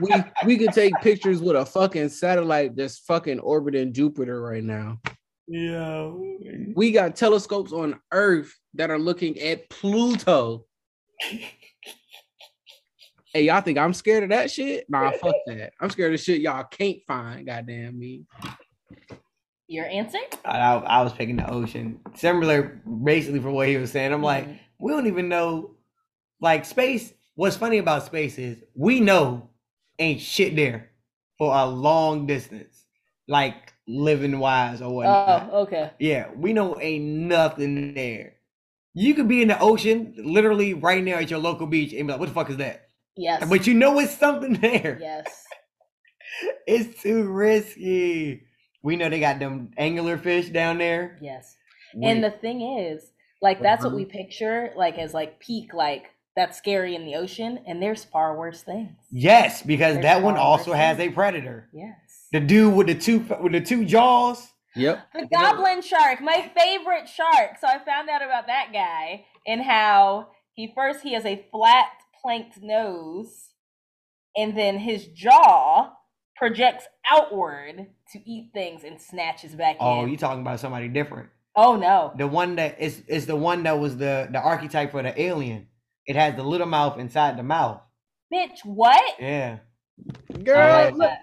[0.00, 0.10] We
[0.46, 5.00] we could take pictures with a fucking satellite that's fucking orbiting Jupiter right now.
[5.48, 6.12] yeah.
[6.76, 10.66] We got telescopes on Earth that are looking at Pluto.
[13.34, 14.86] Hey, y'all think I'm scared of that shit?
[14.88, 15.72] Nah, fuck that.
[15.80, 17.46] I'm scared of shit y'all can't find.
[17.46, 18.24] Goddamn me.
[19.66, 20.18] Your answer?
[20.46, 22.00] I, I was picking the ocean.
[22.14, 24.12] Similar, basically, for what he was saying.
[24.14, 24.58] I'm like, Mhm.
[24.78, 25.74] we don't even know.
[26.40, 27.12] Like space.
[27.34, 29.50] What's funny about space is we know
[29.98, 30.90] ain't shit there
[31.36, 32.84] for a long distance,
[33.28, 35.50] like living wise or whatnot.
[35.52, 35.90] Oh, okay.
[35.98, 38.36] Yeah, we know ain't nothing there.
[38.94, 42.12] You could be in the ocean, literally right now at your local beach, and be
[42.12, 42.87] like, "What the fuck is that?"
[43.18, 43.44] Yes.
[43.48, 44.98] But you know it's something there.
[45.00, 45.26] yes.
[46.66, 48.42] It's too risky.
[48.82, 51.18] We know they got them angler fish down there.
[51.20, 51.56] Yes.
[51.96, 53.10] We- And the thing is,
[53.42, 54.10] like that's what we mm-hmm.
[54.18, 58.62] picture like as like peak like that's scary in the ocean and there's far worse
[58.62, 58.90] things.
[59.10, 61.12] yes, because There's that one also worse has things.
[61.12, 61.68] a predator.
[61.72, 62.26] Yes.
[62.32, 64.46] The dude with the two with the two jaws.
[64.76, 65.08] Yep.
[65.14, 67.58] The goblin shark, my favorite shark.
[67.60, 71.88] So I found out about that guy and how he first he has a flat
[72.22, 73.48] planked nose
[74.36, 75.92] and then his jaw
[76.36, 80.10] projects outward to eat things and snatches back Oh, in.
[80.10, 81.28] you talking about somebody different?
[81.56, 82.12] oh no.
[82.16, 85.66] The one that is is the one that was the the archetype for the alien.
[86.06, 87.80] It has the little mouth inside the mouth.
[88.32, 89.02] Bitch, what?
[89.18, 89.58] Yeah.
[90.44, 91.18] Girl, like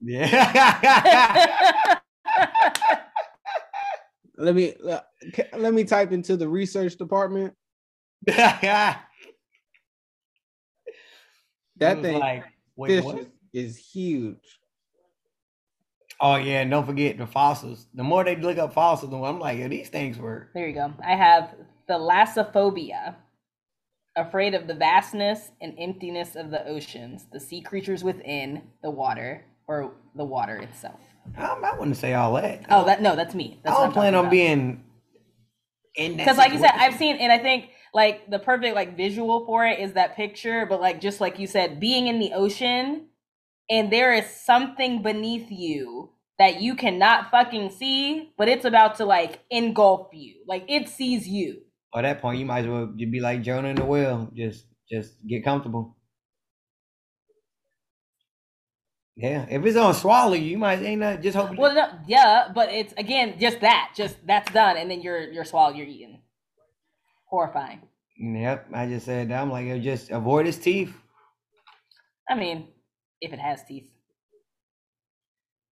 [0.00, 1.98] Yeah.
[4.38, 5.00] let me uh,
[5.56, 7.54] let me type into the research department
[11.80, 12.44] that That thing like,
[12.76, 13.18] wait, fish what?
[13.18, 14.60] is, is huge.
[16.20, 17.86] Oh yeah, and don't forget the fossils.
[17.94, 20.48] The more they look up fossils, the more I'm like, yeah, these things were.
[20.54, 20.92] There you go.
[21.04, 21.54] I have
[21.88, 23.14] thalassophobia,
[24.16, 29.44] afraid of the vastness and emptiness of the oceans, the sea creatures within the water,
[29.68, 31.00] or the water itself.
[31.36, 32.64] I, I wouldn't say all that.
[32.70, 33.60] Oh, that no, that's me.
[33.62, 34.30] That's I what don't I'm plan on about.
[34.32, 34.84] being
[35.94, 36.18] in that.
[36.18, 39.66] because like you said i've seen and i think like the perfect like visual for
[39.66, 43.06] it is that picture but like just like you said being in the ocean
[43.70, 49.04] and there is something beneath you that you cannot fucking see but it's about to
[49.04, 51.62] like engulf you like it sees you
[51.94, 54.30] At that point, you might as well just be like Jonah in the whale.
[54.34, 55.96] Just, just get comfortable.
[59.16, 61.56] Yeah, if it's gonna swallow you, you might ain't not just hope.
[61.56, 65.44] well no, yeah but it's again just that just that's done and then you're you're
[65.44, 66.20] swallowed you're eaten
[67.28, 67.82] horrifying
[68.18, 69.42] Yep, I just said that.
[69.42, 70.94] I'm like, just avoid his teeth.
[72.28, 72.68] i mean
[73.20, 73.90] if it has teeth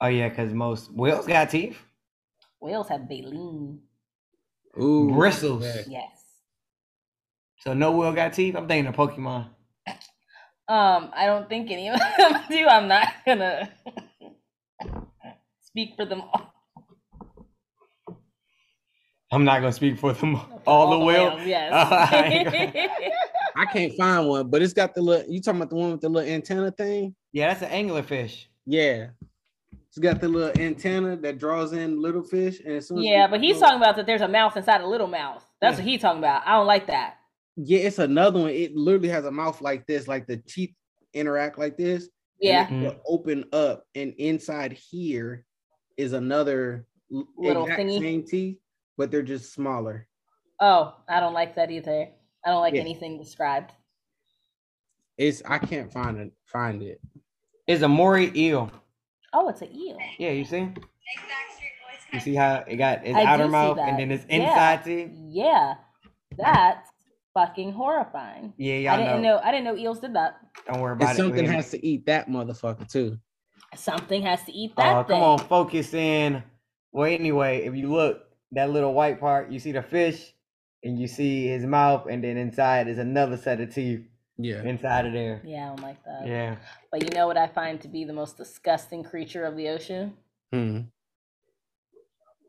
[0.01, 1.77] Oh yeah, because most whales got teeth,
[2.61, 3.81] whales have baleen
[4.81, 5.87] Ooh, bristles.
[5.87, 6.37] yes
[7.59, 8.55] So no whale got teeth.
[8.55, 9.49] I'm thinking of Pokemon.
[10.67, 12.67] Um, I don't think any of them do.
[12.67, 13.69] I'm not gonna
[15.61, 16.50] speak for them all.
[19.32, 21.41] I'm not gonna speak for them all, the whales.
[21.45, 21.71] yes.
[23.55, 25.32] I can't find one, but it's got the little.
[25.32, 27.15] You talking about the one with the little antenna thing?
[27.32, 28.45] Yeah, that's an anglerfish.
[28.65, 29.07] Yeah,
[29.88, 33.27] it's got the little antenna that draws in little fish, and as soon as yeah,
[33.27, 35.45] but he's talking about that there's a mouth inside a little mouth.
[35.61, 36.43] That's what he's talking about.
[36.45, 37.15] I don't like that.
[37.55, 38.49] Yeah, it's another one.
[38.49, 40.73] It literally has a mouth like this, like the teeth
[41.13, 42.03] interact like this.
[42.03, 42.67] and Yeah.
[42.67, 42.99] it will mm.
[43.05, 45.45] open up, and inside here
[45.97, 46.86] is another
[47.38, 47.99] Little exact thingy.
[47.99, 48.57] same teeth,
[49.01, 50.05] but they're just smaller.
[50.59, 52.07] Oh, I don't like that either.
[52.45, 52.81] I don't like Yeah.
[52.81, 53.71] anything described.
[55.17, 56.33] It's I can't find it.
[56.45, 57.01] Find it.
[57.65, 58.69] It's a moray eel.
[59.33, 59.97] Oh, it's an eel.
[60.19, 60.69] Yeah, you see?
[62.13, 64.35] You see how it got its I outer mouth and then its Yeah.
[64.35, 65.09] inside teeth?
[65.15, 65.73] Yeah.
[66.37, 66.87] That's
[67.33, 68.53] fucking horrifying.
[68.57, 69.37] Yeah, I y'all didn't know.
[69.37, 69.41] know.
[69.43, 70.35] I didn't know eels did that.
[70.67, 71.17] Don't worry And about it.
[71.17, 73.17] something Go has to eat that motherfucker too.
[73.73, 75.15] Something has to eat oh, that Oh, thing.
[75.15, 76.43] come on, focus in.
[76.91, 80.33] Well, anyway, if you look, that little white part, you see the fish
[80.83, 84.01] and you see his mouth, and then inside is another set of teeth
[84.37, 84.63] Yeah.
[84.63, 85.41] inside of there.
[85.45, 86.27] Yeah, I don't like that.
[86.27, 86.55] Yeah.
[86.91, 90.17] But you know what I find to be the most disgusting creature of the ocean?
[90.51, 90.79] Hmm.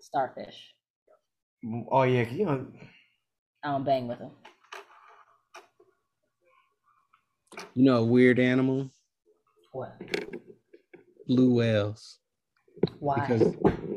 [0.01, 0.75] Starfish.
[1.91, 2.67] Oh, yeah, you know,
[3.63, 4.31] I don't bang with them.
[7.75, 8.91] You know, a weird animal,
[9.73, 9.95] What?
[11.29, 12.19] blue whales,
[12.99, 13.21] Why?
[13.21, 13.55] because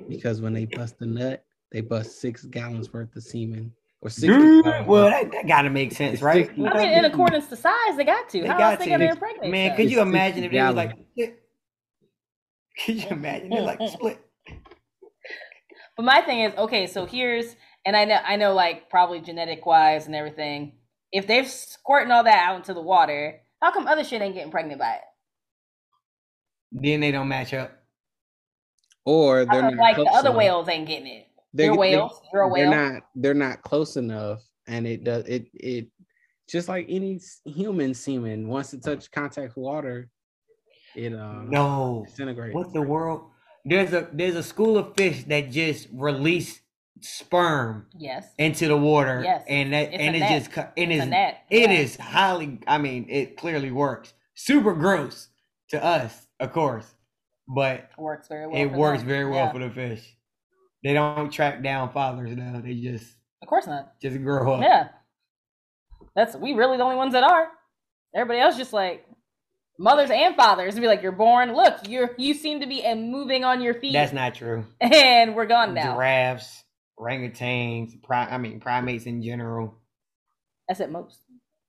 [0.10, 1.45] because when they bust a nut,
[1.76, 3.70] they bust six gallons worth of semen
[4.00, 4.34] or six.
[4.34, 6.50] Dude, well, that, that gotta make sense, right?
[6.50, 8.42] I mean, in accordance to size, they got to.
[8.44, 8.92] They How got else they to.
[8.92, 9.52] gonna They- impregnate?
[9.52, 9.78] Man, stuff?
[9.78, 11.40] could you imagine if they was 60 like,
[12.86, 13.50] could you imagine?
[13.50, 14.26] They're like split.
[15.98, 19.66] But my thing is, okay, so here's, and I know, I know, like probably genetic
[19.66, 20.78] wise and everything.
[21.12, 24.52] If they're squirting all that out into the water, how come other shit ain't getting
[24.52, 25.02] pregnant by it?
[26.72, 27.74] Then they don't match up.
[29.04, 31.28] Or they're not like the other whales ain't getting it.
[31.56, 32.22] They- You're they- whales.
[32.34, 32.70] You're a whale.
[32.70, 33.04] They're not.
[33.16, 35.48] They're not close enough, and it does it.
[35.54, 35.88] It
[36.50, 38.48] just like any human semen.
[38.48, 40.10] Once it touches contact with water,
[40.96, 42.04] it um No.
[42.08, 42.54] disintegrates.
[42.54, 43.30] What the world?
[43.64, 46.62] There's a there's a school of fish that just release
[47.02, 48.28] sperm Yes.
[48.38, 49.44] into the water, Yes.
[49.48, 50.40] and that It's and it net.
[50.40, 51.38] just cu- it It's is net.
[51.50, 51.80] it yeah.
[51.80, 52.60] is highly.
[52.68, 54.14] I mean, it clearly works.
[54.34, 55.30] Super gross
[55.70, 56.94] to us, of course,
[57.48, 58.56] but works very well.
[58.62, 59.08] it works them.
[59.08, 59.52] very well Yeah.
[59.54, 60.18] for the fish.
[60.86, 62.62] They don't track down fathers now.
[62.64, 64.00] They just Of course not.
[64.00, 64.62] just grow up.
[64.62, 64.90] Yeah.
[66.16, 67.48] That's we really the only ones that are.
[68.16, 69.04] Everybody else just like
[69.80, 71.54] mothers and fathers be like, you're born.
[71.54, 74.64] Look, you're you seem to be moving on your feet, That's not true.
[74.80, 75.96] and we're gone now.
[75.96, 76.64] Giraffes,
[77.00, 79.76] orangutans, pri- I mean primates in general.
[80.68, 80.92] That's it.
[80.92, 81.20] Most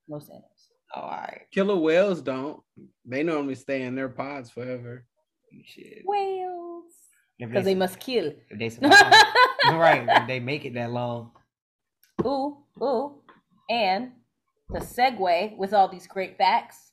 [0.08, 0.50] most animals.
[0.94, 1.42] Oh, all right.
[1.52, 2.60] Killer whales don't.
[3.06, 5.06] They normally stay in their pods forever.
[5.64, 6.02] Shit.
[6.04, 6.65] Whales, If
[7.38, 8.32] because they must kill.
[8.50, 9.12] if they survive.
[9.64, 10.06] right.
[10.08, 11.32] If they make it that long.
[12.24, 13.20] ooh, ooh,
[13.68, 14.12] and
[14.70, 16.92] the segue with all these great facts.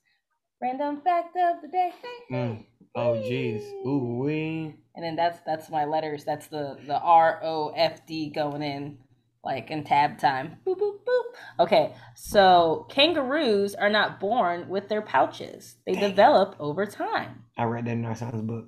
[0.62, 1.92] Random fact of the day.
[2.32, 2.66] Mm.
[2.96, 3.64] Oh, jeez.
[3.86, 4.76] Ooh, wee.
[4.96, 6.24] And then that's that's my letters.
[6.24, 8.98] That's the the R O F D going in
[9.44, 10.58] like in tab time.
[10.66, 11.64] Boop boop boop.
[11.64, 15.76] Okay, so kangaroos are not born with their pouches.
[15.86, 17.44] They develop over time.
[17.58, 18.68] I read that in our science book.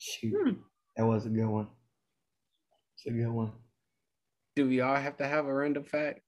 [0.00, 0.30] Yeah.
[0.30, 0.34] Shoot.
[0.42, 0.60] Hmm.
[0.96, 1.68] That was a good one.
[2.96, 3.52] It's a good one.
[4.56, 6.20] Do we all have to have a random fact?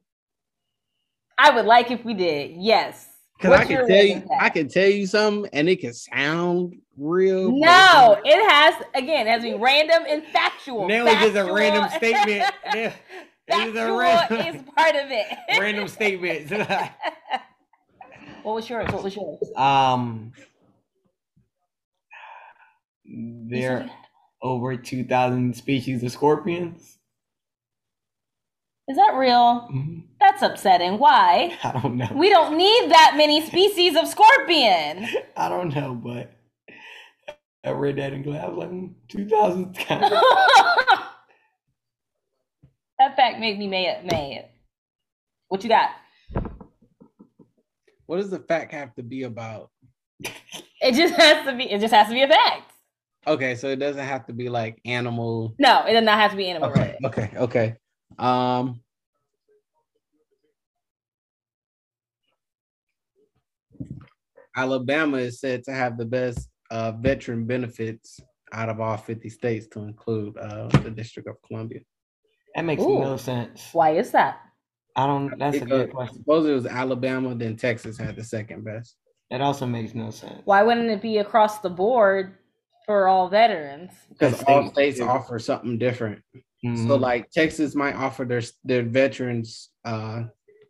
[1.38, 2.52] I would like if we did.
[2.56, 3.08] Yes.
[3.36, 4.30] Because I can tell you, fact?
[4.40, 7.50] I can tell you something, and it can sound real.
[7.50, 10.86] but No, it has again it has to be random and factual.
[10.86, 12.54] Now it's just a Factual- random statement.
[12.74, 12.92] Yeah,
[13.48, 15.26] It's a random, is part of it.
[15.60, 16.52] random statement.
[18.44, 18.90] What was yours?
[18.92, 19.38] What was yours?
[19.56, 20.44] um, You
[23.12, 23.90] there said- are
[24.42, 26.98] over two thousand species of scorpions.
[28.88, 29.68] Is that real?
[29.72, 30.02] Mhm.
[30.18, 30.98] That's upsetting.
[30.98, 31.56] Why?
[31.64, 32.08] I don't know.
[32.14, 35.06] We don't need that many species of scorpion.
[35.36, 36.32] I don't know, but
[37.64, 39.74] I read that in class like mm, two thousand.
[42.98, 44.04] that fact made me mad.
[44.10, 44.48] Mad.
[45.48, 45.90] What you got?
[48.06, 49.70] What does the fact have to be about?
[50.80, 51.70] It just has to be.
[51.70, 52.71] It just has to be a fact.
[53.26, 55.54] Okay, so it doesn't have to be like animal.
[55.58, 57.06] No, it does not have to be animal Okay, related.
[57.06, 57.76] okay, okay.
[58.18, 58.80] Um,
[64.56, 68.20] Alabama is said to have the best uh, veteran benefits
[68.52, 71.80] out of all 50 states, to include uh, the District of Columbia.
[72.54, 72.98] That makes Ooh.
[72.98, 73.68] no sense.
[73.72, 74.40] Why is that?
[74.94, 75.38] I don't.
[75.38, 76.18] That's a Because good question.
[76.18, 78.96] Suppose it was Alabama, then Texas had the second best.
[79.30, 80.42] That also makes no sense.
[80.44, 82.36] Why wouldn't it be across the board
[82.86, 83.92] for all veterans?
[84.08, 85.06] Because all states yeah.
[85.06, 86.22] offer something different.
[86.64, 87.00] So, Mhm.
[87.00, 90.24] like Texas might offer their their veterans uh,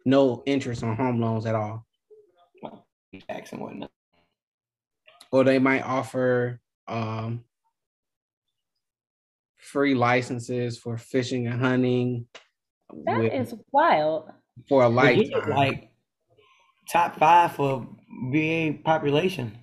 [0.06, 1.86] no interest on home loans at all.
[3.28, 3.90] tax and whatnot.
[5.30, 7.44] or they might offer um,
[9.58, 12.26] free licenses for fishing and hunting
[13.04, 14.30] That with- is wild.
[14.68, 15.50] for a But lifetime.
[15.50, 15.90] like
[16.90, 17.86] top five for
[18.32, 19.58] VA population.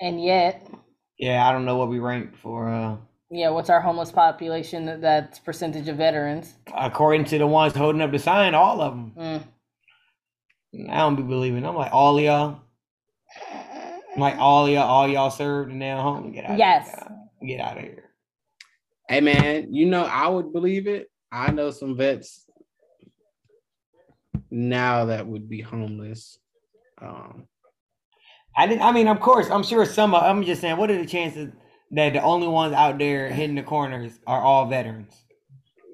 [0.00, 0.68] And yet,
[1.18, 2.68] Yeah, I don't know what we ranked for.
[2.68, 2.96] uh
[3.30, 4.86] yeah, what's our homeless population?
[4.86, 6.54] that- That's percentage of veterans.
[6.74, 9.12] According to the ones holding up the sign, all of them.
[10.74, 10.90] Mm.
[10.90, 11.66] I don't be believing.
[11.66, 12.60] I'm like all y'all.
[13.52, 16.32] I'm like all y'all, all y'all served and now home.
[16.32, 16.58] Get out.
[16.58, 16.88] Yes.
[17.02, 17.08] Of
[17.42, 17.58] here.
[17.58, 18.04] Get out of here.
[19.10, 21.10] hey man, you know I would believe it.
[21.30, 22.46] I know some vets
[24.50, 26.38] now that would be homeless.
[27.00, 27.46] Um,
[28.56, 28.82] I didn't.
[28.82, 30.14] I mean, of course, I'm sure some.
[30.14, 31.52] Of, I'm just saying, what are the chances
[31.92, 35.14] that the only ones out there hitting the corners are all veterans?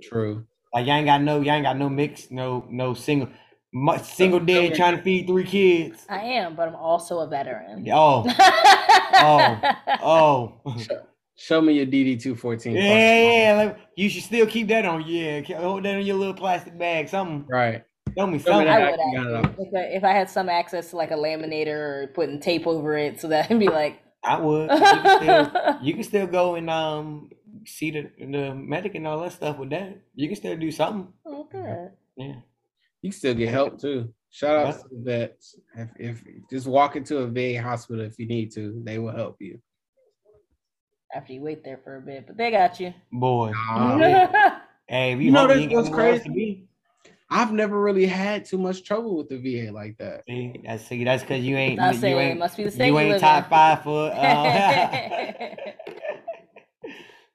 [0.05, 0.47] true.
[0.73, 3.29] Like y'all ain't got no, y'all ain't got no mix, no, no single,
[3.73, 6.05] mu- single dead trying to feed three kids.
[6.09, 7.87] I am, but I'm also a veteran.
[7.93, 8.25] Oh,
[9.15, 9.61] oh,
[10.03, 10.61] oh.
[11.37, 12.77] Show me your DD two fourteen.
[12.77, 13.57] Yeah, yeah, yeah.
[13.57, 15.05] like, you should still keep that on.
[15.07, 17.09] Yeah, hold that in your little plastic bag.
[17.09, 17.47] Something.
[17.49, 17.85] Right.
[18.17, 18.69] Show me Show me something.
[18.69, 21.11] I would I got it actually, if I, if I had some access to like
[21.11, 21.69] a laminator
[22.05, 24.71] or putting tape over it, so that I'd be like, I would.
[24.71, 27.31] You can, still, you can still go and um
[27.67, 29.99] see the the medic and all that stuff with that.
[30.15, 31.12] You can still do something.
[31.27, 31.87] okay.
[32.17, 32.35] Yeah.
[33.03, 34.12] You can still get help too.
[34.31, 34.73] Shout out Yeah.
[34.73, 35.57] to the vets.
[35.77, 39.37] If, if just walk into a VA hospital if you need to, they will help
[39.41, 39.61] you.
[41.15, 42.93] After you wait there for a bit, but they got you.
[43.12, 43.53] Boy.
[43.71, 44.01] Um,
[44.89, 46.67] Hey, if you, You know hungry, that- you ain't what's crazy?
[47.31, 47.41] To be.
[47.41, 50.22] I've never really had too much trouble with the VA like that.
[50.29, 52.70] See, that's see, that's because you ain't I you say it ain't must be the
[52.70, 54.14] state you you ain't live top five for uh,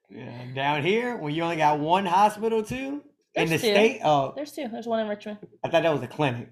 [0.09, 3.03] yeah, down here when you only got one hospital too
[3.35, 3.59] in the two.
[3.59, 4.01] state.
[4.03, 4.67] Oh, There's two.
[4.67, 5.39] There's one in Richmond.
[5.63, 6.49] I thought that was a clinic.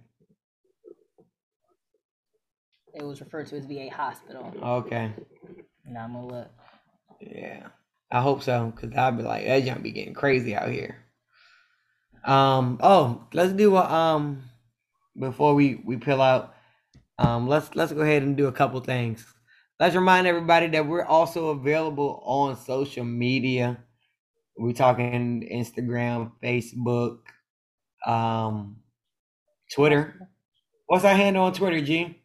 [2.94, 4.52] It was referred to as VA hospital.
[4.62, 5.14] Okay,
[5.86, 6.48] Now I'm gonna look.
[7.22, 7.68] yeah,
[8.12, 10.98] I hope so because I'll be like that junk be getting crazy out here.
[12.28, 12.80] Um.
[12.82, 14.44] Oh, let's do a um
[15.20, 16.54] before we we peel out.
[17.18, 17.48] Um.
[17.48, 19.26] Let's let's go ahead and do a couple things.
[19.80, 23.78] Let's remind everybody that we're also available on social media.
[24.58, 27.20] We're talking Instagram, Facebook,
[28.08, 28.78] um,
[29.72, 30.20] Twitter.
[30.88, 32.20] What's our handle on Twitter, G?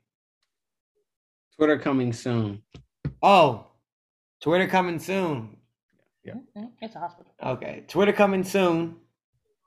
[1.56, 2.62] Twitter coming soon.
[3.22, 3.66] Oh,
[4.42, 5.56] Twitter coming soon.
[6.26, 7.32] Mm, It's a hospital.
[7.44, 8.96] Okay, Twitter coming soon.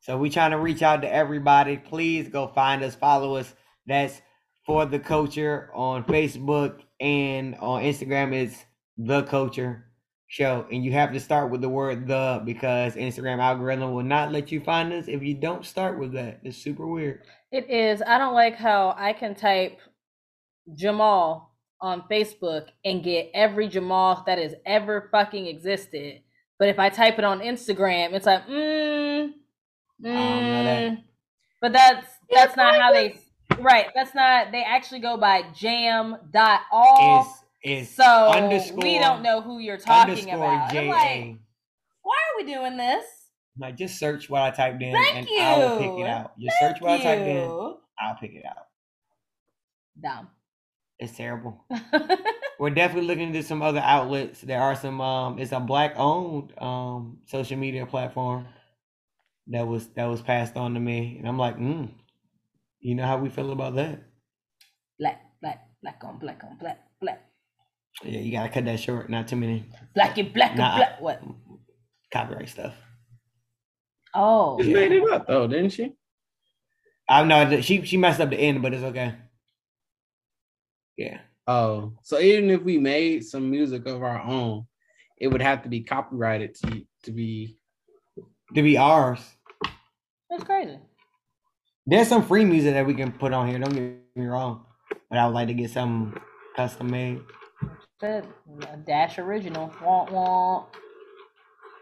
[0.05, 1.77] So we trying to reach out to everybody.
[1.77, 3.55] Please go find us, follow us.
[3.87, 4.21] That's
[4.63, 8.55] for the culture on Facebook and on Instagram is
[8.99, 9.87] the culture
[10.27, 10.67] show.
[10.71, 14.51] And you have to start with the word the because Instagram algorithm will not let
[14.51, 16.39] you find us if you don't start with that.
[16.43, 17.23] It's super weird.
[17.51, 18.03] It is.
[18.05, 19.79] I don't like how I can type
[20.75, 26.21] Jamal on Facebook and get every Jamal that has ever fucking existed.
[26.59, 29.33] But if I type it on Instagram, it's like, mm.
[30.05, 31.03] Mm.
[31.61, 33.19] But that's that's not how they
[33.59, 33.87] right.
[33.95, 37.21] That's not they actually go by jam dot all.
[37.63, 40.71] It's it's So underscore we don't know who you're talking about.
[40.71, 41.39] J I'm like,
[42.03, 43.05] why are we doing this?
[43.57, 45.39] Like just search what I typed in Thank and you.
[45.39, 46.37] I will pick it out.
[46.37, 47.49] Just search what I typed in.
[47.99, 48.67] I'll pick it out.
[50.01, 50.27] Dumb.
[50.99, 51.65] It's terrible.
[52.59, 54.41] We're definitely looking into some other outlets.
[54.41, 55.01] There are some.
[55.01, 58.45] Um, it's a black owned um social media platform
[59.47, 61.89] that was that was passed on to me, and I'm like, mm,
[62.79, 64.01] you know how we feel about that?
[64.99, 67.21] black, black, black on black on black, black.
[68.03, 69.09] Yeah, you gotta cut that short.
[69.09, 70.75] Not too many Black and black and Nah.
[70.77, 71.01] black.
[71.01, 71.23] What?
[72.11, 72.73] copyright stuff.
[74.13, 74.61] Oh.
[74.61, 75.93] She made it up though, didn't she?
[77.09, 79.15] I know she she messed up the end, but it's okay.
[80.97, 81.19] Yeah.
[81.47, 84.65] Oh, so even if we made some music of our own,
[85.19, 87.57] it would have to be copyrighted to to be.
[88.55, 89.19] To be ours.
[90.29, 90.79] That's crazy.
[91.85, 93.59] There's some free music that we can put on here.
[93.59, 94.65] Don't get me wrong,
[95.09, 96.19] but I would like to get some
[96.55, 97.21] custom made.
[98.01, 98.27] Said
[98.71, 99.71] a dash original.
[99.83, 100.65] Want want.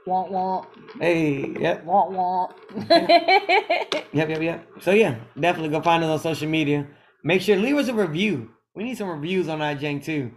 [0.05, 0.67] Want want.
[0.99, 2.51] Hey, yep, Want want.
[2.89, 4.67] yep, yep, yep.
[4.81, 6.85] So yeah, definitely go find us on social media.
[7.23, 8.49] Make sure leave us a review.
[8.75, 10.31] We need some reviews on iJang too.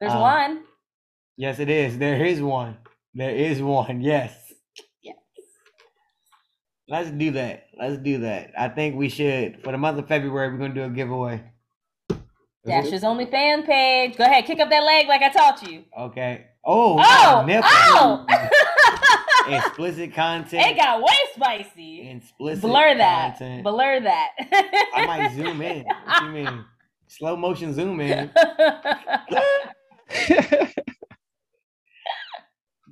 [0.00, 0.62] There's Um, one.
[1.36, 1.98] Yes, it is.
[1.98, 2.76] There is one.
[3.14, 4.00] There is one.
[4.00, 4.39] Yes.
[6.90, 7.68] Let's do that.
[7.78, 8.50] Let's do that.
[8.58, 9.62] I think we should.
[9.62, 11.44] For the month of February, we're gonna do a giveaway.
[12.66, 14.16] Dash's only fan page.
[14.16, 15.84] Go ahead, kick up that leg like I taught you.
[15.96, 16.46] Okay.
[16.64, 16.96] Oh.
[16.98, 18.26] Oh, oh!
[19.48, 20.66] Explicit content.
[20.66, 22.10] it got way spicy.
[22.10, 22.60] Explicit.
[22.60, 23.38] Blur that.
[23.38, 23.62] content.
[23.62, 24.30] Blur that.
[24.94, 25.84] I might zoom in.
[25.84, 26.64] What you mean?
[27.06, 28.30] Slow motion zoom in.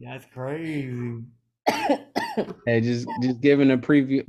[0.01, 1.25] That's crazy.
[2.67, 4.25] Hey, just just giving a preview.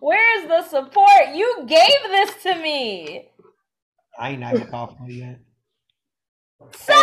[0.00, 1.34] Where's the support?
[1.34, 3.30] You gave this to me.
[4.18, 5.38] I ain't never coughed yet.
[6.76, 6.94] So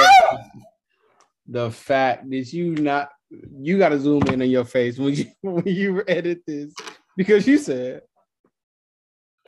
[1.47, 5.25] the fact that you not you got to zoom in on your face when you
[5.41, 6.73] when you edit this
[7.15, 8.01] because you said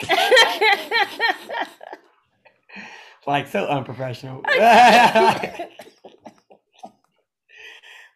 [3.30, 4.42] Like so unprofessional.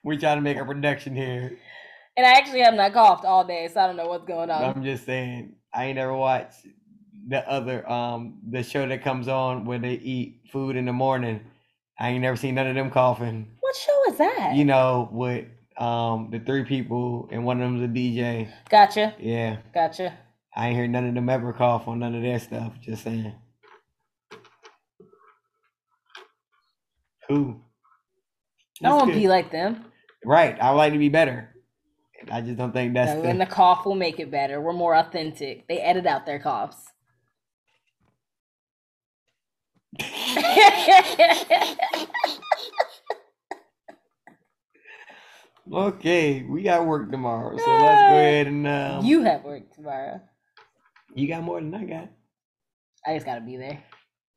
[0.03, 1.55] We're trying to make a production here.
[2.17, 4.63] and I actually have not coughed all day, so I don't know what's going on.
[4.63, 6.65] I'm just saying, I ain't ever watched
[7.27, 11.41] the other um the show that comes on where they eat food in the morning.
[11.99, 13.55] I ain't never seen none of them coughing.
[13.59, 14.55] What show is that?
[14.55, 15.45] You know, with
[15.77, 18.51] um the three people and one of them's a DJ.
[18.67, 19.13] Gotcha.
[19.19, 19.57] Yeah.
[19.75, 20.17] Gotcha.
[20.55, 22.73] I ain't hear none of them ever cough on none of their stuff.
[22.81, 23.35] Just saying.
[27.29, 27.61] Who?
[28.83, 29.15] I won't good.
[29.15, 29.85] be like them.
[30.25, 30.59] right.
[30.59, 31.49] I would like to be better.
[32.31, 34.61] I just don't think that's No, and the, the cough will make it better.
[34.61, 35.67] We're more authentic.
[35.67, 36.77] They edit out their coughs.
[45.71, 46.43] okay.
[46.43, 50.21] We got work tomorrow, so let's go ahead and um, you have work tomorrow.
[51.13, 52.09] you got more than I got.
[53.05, 53.83] I just gotta be there.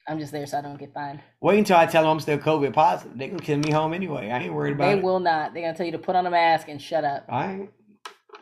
[0.09, 1.20] I'm just there so I don't get fined.
[1.40, 3.18] Wait until I tell them I'm still COVID positive.
[3.18, 4.30] They gonna send me home anyway.
[4.30, 4.92] I ain't worried about it.
[4.92, 5.04] They it.
[5.04, 5.52] will not.
[5.52, 7.24] They're gonna tell you to put on a mask and shut up.
[7.28, 7.70] All right.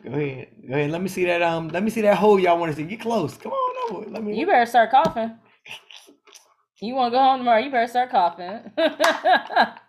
[0.04, 0.48] Go ahead.
[0.68, 0.90] Go ahead.
[0.90, 1.42] Let me see that.
[1.42, 1.68] Um.
[1.68, 2.84] Let me see that hole y'all want to see.
[2.84, 3.36] Get close.
[3.38, 4.10] Come on over.
[4.10, 4.38] Let me.
[4.38, 5.34] You better start coughing.
[6.80, 7.60] You want to go home tomorrow?
[7.60, 8.60] You better start coughing.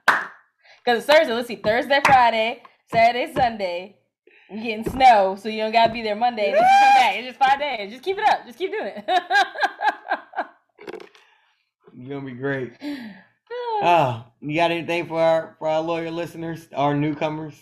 [0.85, 1.33] Because it's Thursday.
[1.33, 1.55] Let's see.
[1.55, 2.61] Thursday, Friday,
[2.91, 3.97] Saturday, Sunday.
[4.51, 6.51] We getting snow, so you don't gotta be there Monday.
[6.51, 7.15] Then you come back.
[7.15, 7.91] It's just five days.
[7.91, 8.45] Just keep it up.
[8.45, 9.03] Just keep doing it.
[11.97, 12.73] You're gonna be great.
[13.81, 17.55] Oh, you got anything for our for our loyal listeners, our newcomers?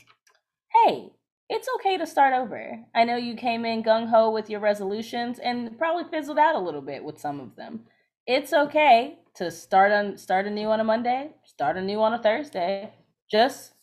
[0.85, 1.11] hey,
[1.49, 2.79] it's okay to start over.
[2.95, 6.59] I know you came in gung ho with your resolutions and probably fizzled out a
[6.59, 7.81] little bit with some of them.
[8.25, 12.13] It's okay to start on start a anew on a Monday, start a anew on
[12.13, 12.91] a Thursday.
[13.29, 13.73] Just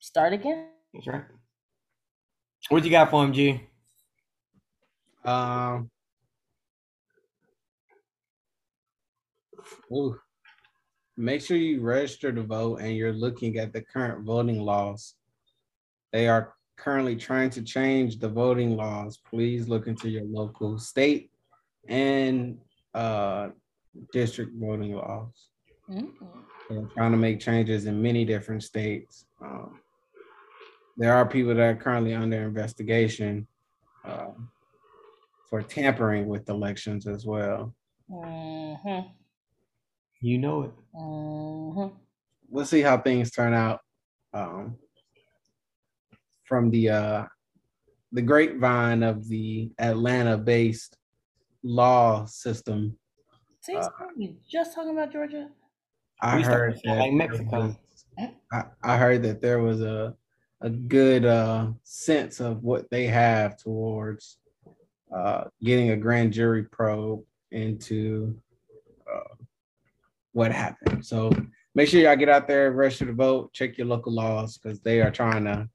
[0.00, 0.68] start again.
[0.92, 1.24] That's right.
[2.68, 3.60] What you got for him, G?
[5.24, 5.90] um
[9.92, 10.18] ooh.
[11.16, 15.14] make sure you register to vote and you're looking at the current voting laws.
[16.12, 19.18] They are currently trying to change the voting laws.
[19.30, 21.30] Please look into your local state
[21.88, 22.58] and
[22.94, 23.48] uh
[24.12, 25.48] district voting laws.
[25.88, 26.10] Mm.
[26.68, 29.24] They're trying to make changes in many different states.
[29.40, 29.80] Um,
[30.96, 33.46] there are people that are currently under investigation
[34.04, 34.32] uh,
[35.48, 37.74] for tampering with elections as well.
[38.10, 39.10] Mhm.
[40.26, 40.72] You know it.
[40.92, 41.92] Mhm.
[42.48, 43.80] We'll see how things turn out.
[44.32, 44.76] Um,
[46.42, 47.24] from the uh,
[48.10, 50.98] the grapevine of the Atlanta-based
[51.62, 52.98] law system,
[53.60, 55.48] See, Uh, you just talking about Georgia.
[56.20, 57.76] I We heard that like Mexico.
[58.52, 60.16] I, I heard that there was a
[60.60, 64.38] a good uh, sense of what they have towards
[65.14, 68.40] uh, getting a grand jury probe into
[70.36, 71.02] what happened.
[71.04, 71.30] So
[71.74, 75.00] make sure y'all get out there, register to vote, check your local laws because they
[75.00, 75.66] are trying to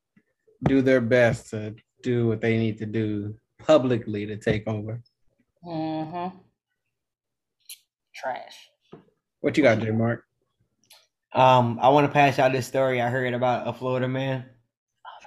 [0.66, 5.01] do their best to do what they need to do publicly to take over.
[5.66, 6.38] Mm-hmm.
[8.14, 8.70] Trash.
[9.39, 10.20] What you got, Jmarc?
[11.34, 14.45] Um, I want to pass out this story I heard about a Florida man.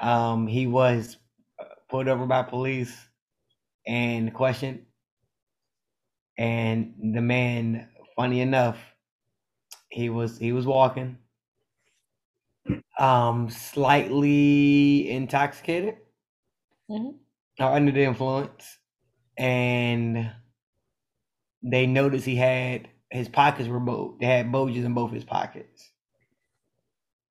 [0.00, 1.16] Um, he was
[1.58, 2.96] uh, pulled over by police
[3.84, 4.82] and questioned,
[6.38, 8.78] and the man, funny enough,
[9.94, 11.18] he was he was walking,
[12.98, 15.96] um, slightly intoxicated
[16.88, 17.18] Mhm.
[17.58, 18.78] or under the influence,
[19.38, 20.32] and
[21.64, 25.92] they noticed he had his pockets were both they had bulges in both his pockets.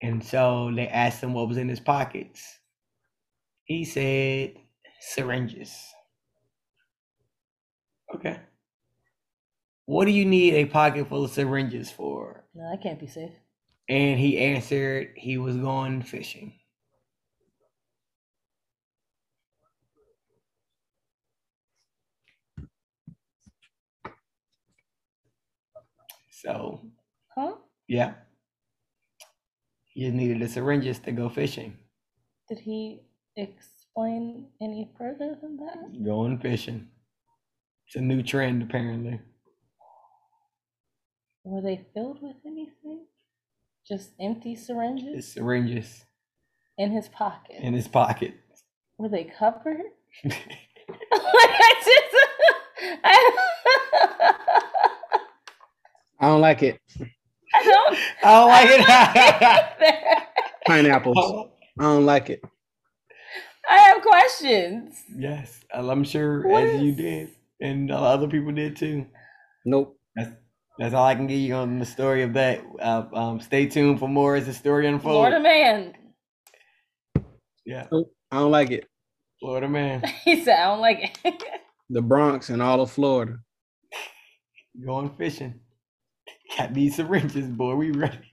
[0.03, 2.59] And so they asked him what was in his pockets.
[3.65, 4.55] He said
[5.01, 5.93] syringes.
[8.13, 8.39] Okay.
[9.85, 12.42] What do you need a pocket full of syringes for?
[12.55, 13.33] No, that can't be safe.
[13.89, 16.53] And he answered he was going fishing.
[26.31, 26.81] So,
[27.35, 27.55] Huh?
[27.87, 28.15] yeah.
[29.85, 31.77] He just needed the syringes to go fishing.
[32.49, 33.01] Did he
[33.35, 36.03] explain any further than that?
[36.03, 36.89] Going fishing.
[37.87, 39.19] It's a new trend, apparently.
[41.43, 43.01] Were they filled with anything?
[43.87, 46.05] Just empty syringes It's syringes
[46.77, 47.57] in his pocket.
[47.59, 48.33] in his pocket.
[48.97, 49.81] Were they covered?
[50.23, 50.33] like
[51.11, 52.15] I just,
[53.03, 53.31] I,
[56.19, 56.79] I don't like it.
[57.53, 57.97] I don't.
[58.23, 58.69] I don't like
[59.81, 60.23] it.
[60.65, 61.49] Pineapples.
[61.79, 62.41] I don't like it.
[63.69, 64.95] I have questions.
[65.15, 67.31] yes, I'm sure What as you did,
[67.61, 69.05] and a lot other people did too.
[69.65, 69.97] Nope.
[70.15, 70.31] That's
[70.79, 72.61] that's all I can give you on the story of that.
[72.81, 75.15] Uh, um, stay tuned for more as the story unfolds.
[75.15, 75.93] Florida man.
[77.65, 77.87] Yeah,
[78.31, 78.85] I don't like it.
[79.39, 81.43] Florida man He said, I don't like it.
[81.89, 83.37] The Bronx and all of Florida.
[84.85, 85.59] going fishing.
[86.57, 87.75] Got these syringes, boy.
[87.75, 88.17] We ready.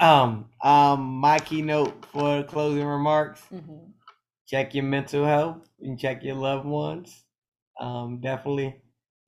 [0.00, 3.40] Um, um, my keynote for closing remarks.
[3.52, 3.92] Mhm.
[4.46, 7.24] check your mental health and check your loved ones.
[7.80, 8.82] Um, definitely,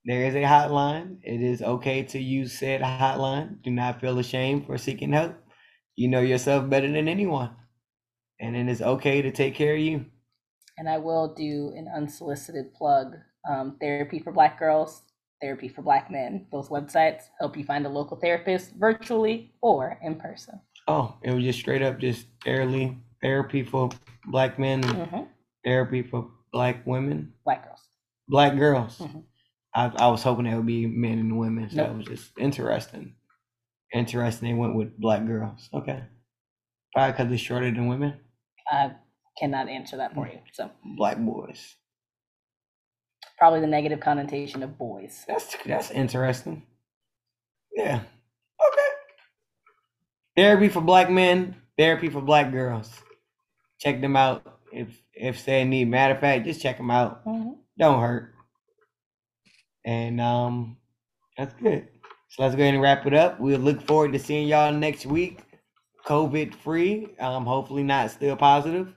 [0.04, 1.18] there is a hotline.
[1.22, 3.62] It is okay to use said hotline.
[3.62, 5.36] Do not feel ashamed for seeking help.
[5.96, 7.50] You know yourself better than anyone,
[8.40, 10.06] and it is okay to take care of you.
[10.78, 13.16] And I will do an unsolicited plug.
[13.48, 15.02] Um, therapy for Black girls,
[15.40, 16.46] therapy for Black men.
[16.52, 20.60] Those websites help you find a local therapist virtually or in person.
[20.88, 23.88] Oh, it was just straight up just therapy, therapy for
[24.26, 25.20] black men, and hmm
[25.64, 27.80] therapy for black women, Black girls.
[28.28, 28.98] black girls.
[28.98, 29.24] Mhm.
[29.74, 31.90] I, I was hoping it would be men and women, so Nope.
[31.90, 33.14] it was just interesting.
[33.94, 34.48] Interesting.
[34.48, 35.68] They went with black girls.
[35.72, 36.02] Okay,
[36.94, 38.20] probably because they're shorter than women.
[38.70, 38.92] I
[39.38, 40.38] cannot answer that for you.
[40.52, 41.76] So Black boys.
[43.38, 45.24] probably the negative connotation of boys.
[45.26, 46.66] That's that's interesting.
[47.74, 47.96] Yeah.
[48.00, 48.88] Okay.
[50.36, 51.56] Therapy for black men.
[51.78, 52.90] Therapy for black girls.
[53.80, 54.42] Check them out
[54.72, 55.88] if if they need.
[55.88, 57.24] Matter of fact, just check them out.
[57.24, 57.56] Mhm.
[57.78, 58.34] Don't hurt.
[59.84, 60.76] And um,
[61.36, 61.88] that's good.
[62.28, 63.40] So let's go ahead and wrap it up.
[63.40, 65.40] We'll look forward to seeing y'all next week.
[66.06, 67.08] COVID free.
[67.18, 68.94] Um, hopefully not still positive.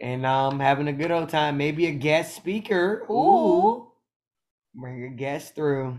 [0.00, 1.56] And um, having a good old time.
[1.56, 3.04] Maybe a guest speaker.
[3.10, 3.88] Ooh.
[4.74, 5.98] Bring a guest through.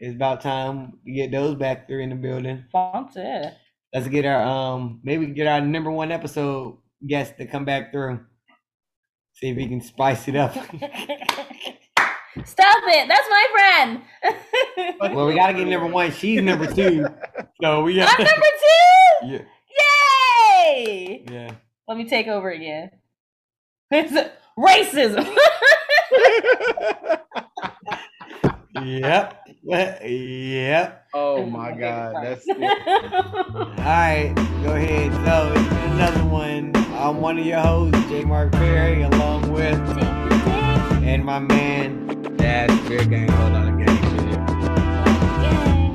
[0.00, 2.64] It's about time we get those back through in the building.
[2.72, 3.50] Fancy.
[3.92, 8.20] Let's get our um maybe get our number one episode guest to come back through.
[9.34, 10.56] See if we can spice it up.
[12.44, 13.08] Stop it.
[13.08, 14.02] That's my friend.
[15.14, 16.12] well, we gotta get number one.
[16.12, 17.06] She's number two.
[17.60, 19.26] So we got I'm number two.
[19.26, 20.66] Yeah.
[20.68, 21.24] Yay!
[21.28, 21.50] Yeah.
[21.88, 22.90] Let me take over again.
[23.90, 24.12] It's
[24.56, 25.26] racism.
[28.80, 29.48] Yep.
[29.64, 31.06] Yep.
[31.14, 32.14] oh my God.
[32.22, 32.62] That's it.
[32.62, 34.32] All right,
[34.62, 35.12] go ahead.
[35.26, 36.76] So it's been another one.
[36.94, 39.74] I'm one of your hosts, Jmarc Perry, along with
[41.08, 42.07] and my man,
[42.48, 43.88] Hold on, shit.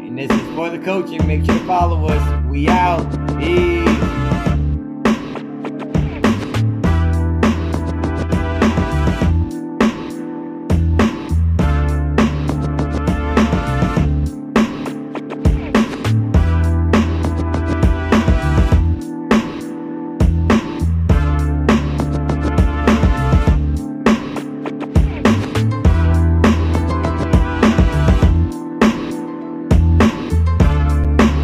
[0.06, 1.26] and this is for the coaching.
[1.26, 2.46] Make sure to follow us.
[2.46, 3.02] We out.
[3.40, 4.03] Peace.